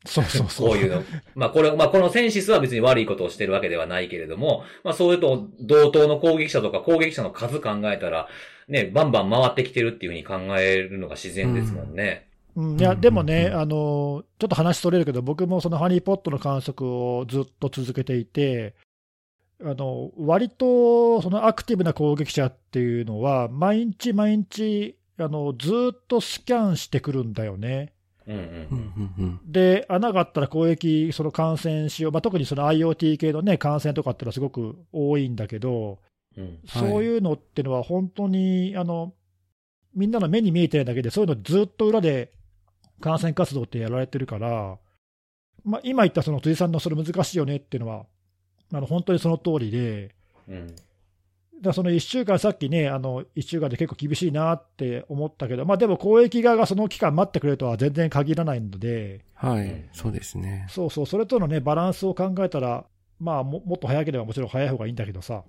[0.05, 0.69] そうそうそう。
[0.69, 1.03] こういうの。
[1.35, 8.27] まあこれ、まあこのセンシスは別に悪いことをしてるわけではないけれども、まあそういうと同等の攻撃者とか攻撃者の数考えたら、
[8.67, 12.27] ね、バンバン回ってきてるっていうふうに考えるのが自然ですもんね。
[12.55, 18.73] うん、いや、うんでもね、うんあの、ちょっと話取れるけど、僕もそのハニーポットの観測をずっと続けていて、
[19.63, 27.93] あの、割とそのアクティブな攻撃者っていうのは、毎日毎日、あの、ずっとスキャンしてくるんだよね。
[28.27, 35.99] うんううんんうんで、穴があったら攻撃、その感染しよう、まあ、特にその IoT 系のね、感染とかっていうのはすごく多いんだけど、
[36.37, 36.43] うん。
[36.43, 39.13] はいそういうのってのは本当に、あの、
[39.93, 42.31] みんなの目に見えてるだけで、そういうのずっと裏で
[43.01, 44.77] 感染活動ってやられてるから、
[45.63, 48.05] まあ、今言ったその辻さんのそれ難しいよねっていうのは、
[48.73, 50.15] あの本当にその通りで、
[50.47, 50.75] うん。
[51.61, 59.85] だその1週間、さっきね、あの1週間で結構厳しいなって思ったけど、まあ、でも公益側がその期間待ってくれるとは全然限らないので、はい。
[59.93, 60.65] そうですね。
[60.69, 62.85] そうそう、それとのね、バランスを考えたら、
[63.19, 65.43] まあも、もっと早ければもちろん早い方がいいんだけどさ、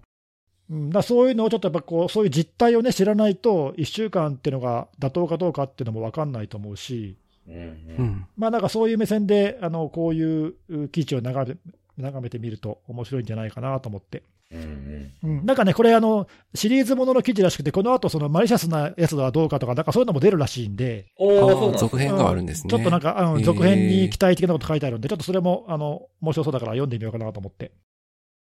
[0.70, 7.16] うん、だそういうのをちょっとやっぱこう、そういう実態をね、知らないと、1週間っていうのが妥当かどうかっていうのも分かんないと思うし、
[7.48, 8.26] うん。
[8.36, 14.22] まあなんかそういう目線で、あのこういうう記事を眺め眺めてみると面白いんじゃないかなと思って。
[14.52, 15.12] うん。
[15.22, 22.70] うん、なんかね、これあの、シリーズものの記事らしくて、この後そのマリシャスなやつはどうかとか、なんかそういうのも出るらしいんで、お続編があるんですね。
[22.70, 27.72] ちょっとなんか、あの続編に期待的なこと書いてあるんで、ちょっとそれもあの面白そうだから読んでみようかなと思って。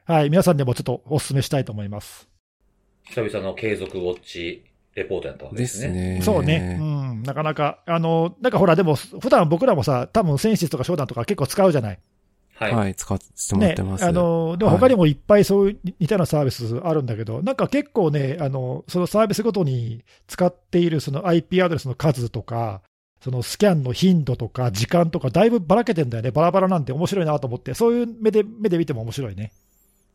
[0.06, 2.30] はい、皆さんでもちょっとお勧めしたいと思います。
[3.04, 4.64] 久々の継続ウォッチ
[4.96, 5.88] レポートやったわけでですね。
[5.88, 6.22] すね。
[6.24, 12.00] そうね、うん、なかなか、あのなんかほら、でも、普段僕らもさ、多分センシスとかショーダンとか結構使うじゃない。
[12.60, 12.74] はい。
[12.74, 14.06] はい、使わせてもらっねてます。
[14.06, 22.82] あのでも他にもいっぱいそういう似たようなサービスあるんだけど、なんか結構ね、あのそのサービスごとに使っているその IP アドレスの数とか、
[23.22, 29.52] そのスキャンの頻度とか時間とか、だいぶばらけてんだよね、バラバラなんて面白いなと思って、そういう目で目で見ても面白いね。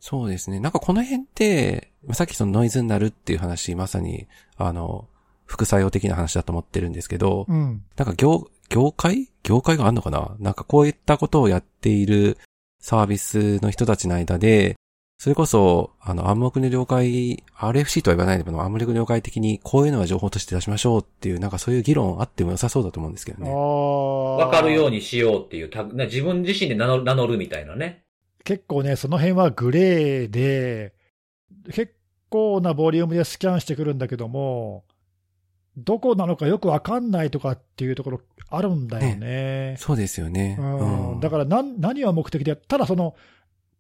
[0.00, 0.58] そうですね。
[0.58, 4.26] なんかこの辺って、さっきそのノイズになるっていう話、まさに、
[4.56, 5.06] あの、
[5.46, 9.28] 副作用的な話だと思ってるんですけど、うん、なんか業、業界？
[9.42, 10.34] 業界があるのかな？
[10.38, 12.38] なんかこういったことをやっている
[12.80, 14.76] サービスの人たちの間で、
[15.18, 23.48] それこそ、あの、暗黙の了解、RFC とは言わないけど、暗黙の了解的にこういうのは情報として出しましょうっていう、なんかそういう議論あっても良さそうだと思うんですけどね。
[23.48, 24.96] わわかるように。
[24.96, 28.02] にしようっていうタグ、な自分自身で名乗る名乗るみたいなね。
[28.42, 30.92] 結構ね、その辺はグレーで、
[31.66, 31.94] 結
[32.28, 34.82] 構なボリュームでスキャンしてくるんだけども、
[35.76, 38.20] どこなのかよくわかんないとかっていうところ
[38.50, 39.76] あるんだよね。
[39.78, 40.56] そうですよね。
[40.58, 43.14] うんだから何何が目的で、ただその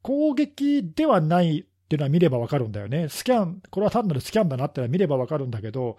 [0.02, 3.08] 攻撃ではないっていうのは見ればわかるんだよね。
[3.08, 5.96] スキャン、これは単なるスキャンだなってのは見ればわかるんだけど、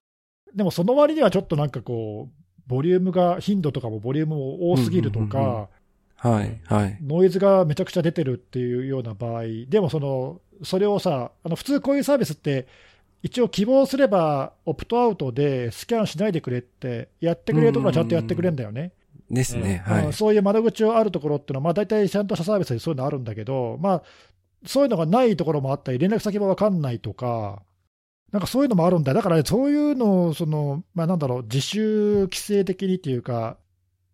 [0.56, 5.70] でもその割にはちょっとなんかこう、ボリュームが、頻度とかもボリュームも多すぎるとか、
[6.16, 6.98] はい、はい。
[7.02, 12.68] ノイズがめちゃくちゃ出てるっていうような場合、でもその、それをさ、あの普通こういうサービスって、
[13.24, 18.92] 一応希望すれば、オプトアウトでスキャンしないでくれって、やってくれるところはちゃんとやってくれるんだよね。
[19.32, 20.14] ですね、はいうん。
[20.14, 24.04] そういう窓口をあるところっていうのは、まあ、大体ちゃんとしたサービスでそういうのあるんだけど、まあ、
[24.66, 27.64] そういうのがないところもあったり、連絡先も分かんないとか、
[28.34, 33.58] なんかそういうのもあるんだよ、だから、ね、そういうのをその、まあ、なんだろう、自主規制的にっていうか、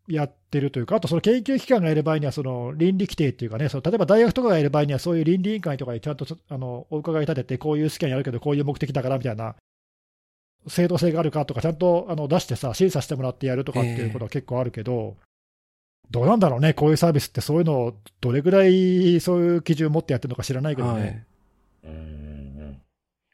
[0.10, 9.56] やってるというか、あとその研究機関がいる場合には、その倫理規定っていうかね、その例えば大学とかがいる場合には、そういう倫理委員会とかにちゃんとあのお伺い立てて、こういう試験やるけど、こういう目的だからみたいな、
[10.68, 15.16] 正当性があるかとか、ちゃんとあの出してさ、審査してもらってやるとかっていうことは結構あるけど、
[16.12, 21.26] どうなんだろうね、こういうサービスって、そういうのをどれぐらいそういう基準を持ってやってるのか知らないけどはね。
[21.84, 21.88] い。
[21.88, 22.82] うんうんうん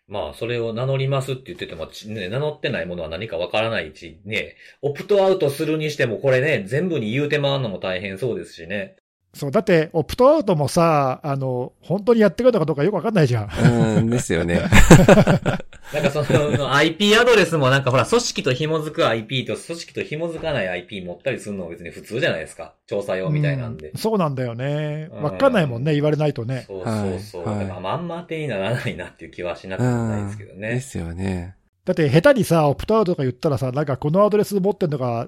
[0.08, 8.98] まあ、それを名乗りますって言ってても、ちね、名乗ってないものは何かわからないし、ね、オプトアウトするにしても、これね、全部に言うて回るのも大変そうですしね。
[9.34, 13.98] そうだって、オプトアウトもさ、あの本当にやってくるのかどうかよく分かんないじゃん。
[13.98, 14.62] うん、ですよね。
[15.94, 22.74] なんかその IP アドレスもなんかほら、組織と紐づく IP と組織と紐づかない IP 持ったりするのは別に普通じゃないですか。
[22.88, 23.98] 調査用みたいなんでう。
[23.98, 26.66] そうなんだよね、うん分かんないもんね、言われないとね。
[26.68, 27.46] そうそうそう。
[27.48, 30.80] はいはいだからまんま当てにならないなっていう気はしなくもないですけどでね。
[30.80, 31.56] すよね。
[31.86, 35.28] だって、下手にさ、オプトアウトとか言ったらさ、なんかこのアドレス持ってるのが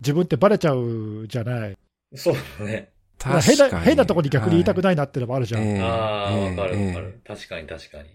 [0.00, 1.76] 自分ってバレちゃうじゃない。
[2.16, 2.90] そうだね。
[3.18, 3.56] 確かに。
[3.56, 4.82] 変な変なところに逆に言いたくい。
[4.82, 5.62] ないなってのもあるじゃん。
[5.62, 7.20] ええああ、ええわかるわかえる。
[7.26, 8.08] 確かに確かに。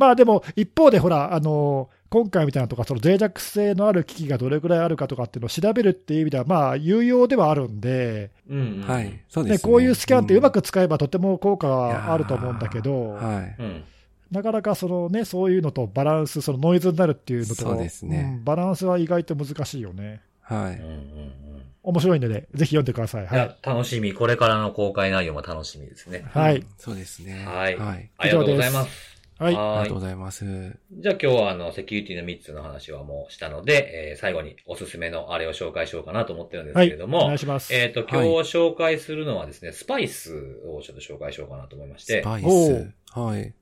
[0.00, 8.88] まあでも、一方でほら、あの今回みたいなとか、その脆弱性のある機器がどれくらいあるかとかっていうのを調べるっていう意味では、まあ、有用ではあるんで、うん、うん。
[8.88, 9.20] はい。
[9.28, 9.58] そうですね。
[9.58, 13.62] でこういうスキャンってうまくく使えばとても効果はあると思うんだけど、はい。
[13.62, 13.84] うん。
[14.30, 20.22] なかなかその、ね、そういうのとバランス、そのノイズになるっていうのと、そうですねんバランスは意外と難しいよね。
[20.40, 20.76] はい。
[20.76, 21.62] うんうんうん。
[21.82, 23.24] 面白いんでね、ぜひ読んでください。
[23.24, 24.12] いはいや、楽しみ。
[24.12, 26.24] これからの公開内容も楽しみですね。
[26.30, 27.44] はいうんそうですね。
[27.46, 28.10] はいはい。
[28.18, 29.19] ありがとうございます。
[29.40, 30.44] はいあはーいりがとうございます。
[30.92, 37.74] じゃあ今日はあの、セキュリティの3つの話はもうしたので、えー最後におすすめのあれを紹介しようかなと思ってるんですはい、けれども、お願いします。
[37.74, 42.94] えっ、と、今日紹介するのはですね、スパイスをちょっと紹介しようかなと思いましてス、パイおスう。
[43.20, 43.54] はい。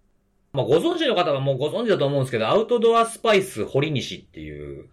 [0.52, 4.88] まあ、ご存知の方はもうご存知だと思うんですけど、アウトドアスパイス堀西っていう、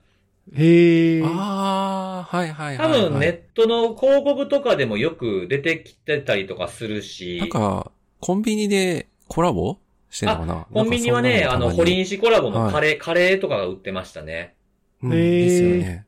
[0.54, 1.26] へー。
[1.26, 3.10] ああ、はいはい多はい、はい。
[3.10, 9.80] 分ネットの広告とかでもよく出てきてたりとかするし、なんか、コンビニでコラボ
[10.10, 10.68] してんのかな？
[10.72, 11.98] コンビニはね、あの、堀に。
[12.00, 14.56] 西コラボのカレー、カレーとかが売ってましたね。
[15.02, 16.06] うんですよね。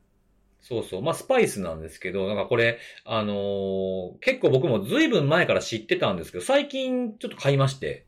[0.61, 1.01] そうそう。
[1.01, 8.05] まあ、スパイスなんですけど、なんかこれ、あのー結構僕もずいぶん前から知ってたんですけど、最近ちょっと買いまして。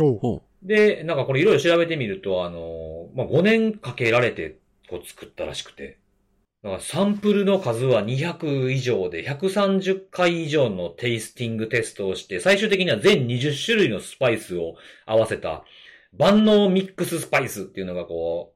[0.00, 4.58] おで、なんかこれいろいろ調べてみると、あのーまあ、5年かけられて、
[4.88, 5.98] こう作ったらしくて。
[6.62, 15.64] なんかサンプルの数は200以上で、130回以上のテイスティングテストをして、最終的には全20種類のスパイスを合わせた、
[16.16, 18.54] 万能ミックススパイスっていうのがこ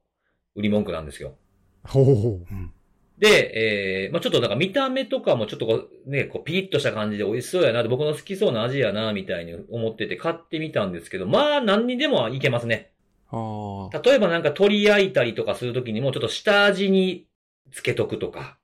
[0.55, 1.35] う、売り文句なんですよ。
[1.83, 2.15] ほうほう。
[2.15, 2.45] う。
[2.49, 2.71] うん。
[3.17, 12.91] で、えー、まあちょっとなんか見た目とかもちょっとこう、ね、こうピリッとした感じで美味しそうやなって、僕の好きそうな味やな、みたいに思ってて買ってみたんですけど、まあ何にでもいけますね。
[13.31, 14.01] ああ。
[14.01, 17.27] 例えばなんか鶏焼いたりとかするときにもちょっと下味に
[17.71, 18.57] つけとくとか、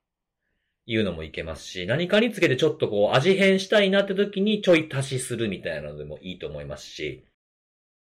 [0.86, 7.24] いうのもいけますし、何かにつけてちょっとこう味変したいなって時にちょい足しするみたいなのでもいいと思いますし、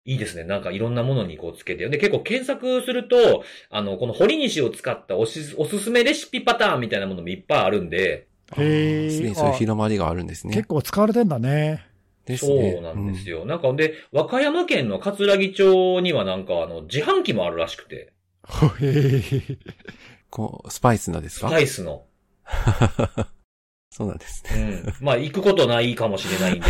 [0.05, 0.45] いいですね。
[0.45, 1.87] なんかいろんなものにこうつけて。
[1.89, 10.53] で、結構検索すると、あの、この堀西を使ったおしおすすめレシピパターンみたいなものもいっぱいあるんで、へーすでにそういう広まりがあるんですね。
[10.53, 11.85] 結構使われてんだね。
[12.25, 12.71] ですね。
[12.73, 13.45] そうなんですよ。
[13.45, 18.13] なんかで、和歌山県の葛城町にはなんかあの、自販機もあるらしくて、
[18.47, 19.57] へー
[20.29, 22.05] こう、スパイスなんですスかパイスの。
[23.89, 24.63] そうなんですうね。
[24.63, 24.93] ん。
[25.01, 26.67] まあ、行くことないかもしれないんで、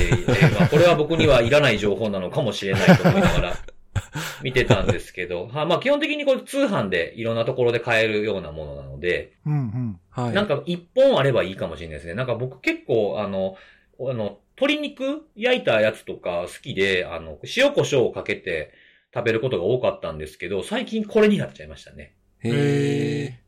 [0.70, 3.58] これは僕にはいらない情報なのかもしれないと思いながら
[4.42, 10.00] 見てたんですけど、はまあ、基本的にこれ通販でいろんなところで買えるようなものなので、うんうん。
[10.10, 10.34] はい。
[10.34, 12.14] なんか一本あればいいかもしれないですね。
[12.14, 13.58] なんか僕結構、あの、
[14.00, 18.72] あの、鶏肉焼いたやつとか好きで、あの、塩胡椒をかけて
[19.14, 22.16] 食べることが多かったんですけど、最近これになっちゃいましたね。
[22.44, 23.40] へ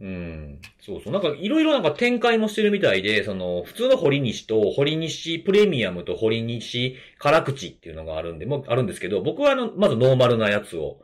[0.00, 0.58] うん。
[0.80, 1.12] そうそう。
[1.12, 10.98] なんかいろいろなんか展開もしてるみたいで、その、普通の堀西と堀西プレミアムと堀西辛口っていうのがあるんで、もうあるんですけど、僕はあの、まずノーマルなやつを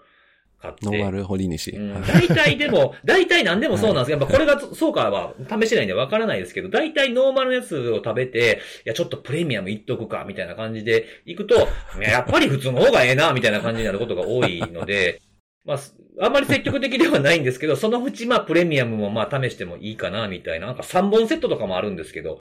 [0.61, 0.87] 買って。
[0.87, 0.91] ー。
[0.91, 1.71] ノーマル堀西。
[1.71, 15.21] うんはい大体でも、 大体何でもそうなんですけど、やっぱこれがそうかは試してないんでわからないですけど、大体ノーマルのやつを食べて、いや、ちょっとプレミアムいっとくか、みたいな感じで行くと、いややっぱり普通の方がええな、みたいな感じになることが多いので、
[15.65, 20.67] まあ、すあんまり積極的ではないんですけど、そのうちまあプレミアムもまあ試してもいいかな、みたいな。
[20.67, 22.41] なんか3本セットとかもあるんですけど、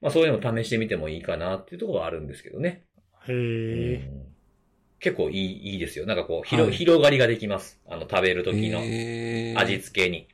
[0.00, 2.84] まあそういうのを試してみてもいいかなっていうところはあるんですけどね。
[3.28, 4.08] へえ。
[4.08, 4.36] うん
[4.98, 6.06] 結構いい、いいですよ。
[6.06, 7.80] なんかこう、広、はい広がりができます。
[7.86, 8.80] あの、食べる時の
[9.60, 10.26] 味付けに。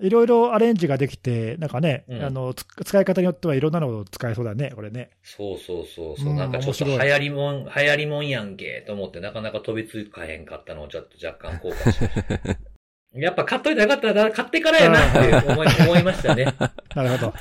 [0.00, 5.10] いろいろアレンジができて、なんかね、うんあの、つ使い方によってはいろんなのを使えそうだね、これね。
[5.22, 12.24] そうそうそうそう、うんなんかちょっと流行りもん、流行りもんやんけ、と思ってなかなか飛びつかへんかったのをちょっと若干後悔しまし
[12.54, 12.58] た。
[13.12, 16.44] やっぱ買っといたらよかったな、買ってからやなって思い思いましたね。
[16.94, 17.34] なるほど。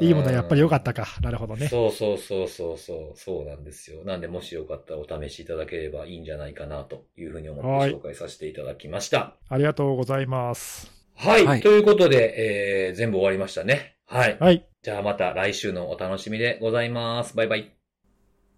[0.00, 1.06] いいものはやっぱり良かったか。
[1.20, 1.68] なるほどね。
[1.68, 4.02] そうそうそうそうそう、そうなんですよ。
[4.04, 9.36] なんでもしよかったらお試しいただければいいんじゃないかなというふうに思って紹介させていただきました。
[9.48, 10.99] ありがとうございます。
[11.20, 13.96] はい、はいということで、えー、全部終わりましたね。
[14.06, 14.38] はい。
[14.40, 14.66] はい。
[14.82, 17.36] じゃあまた来週のお楽しみでございます。
[17.36, 17.76] バイバイ。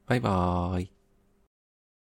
[0.07, 1.02] バイバーイ。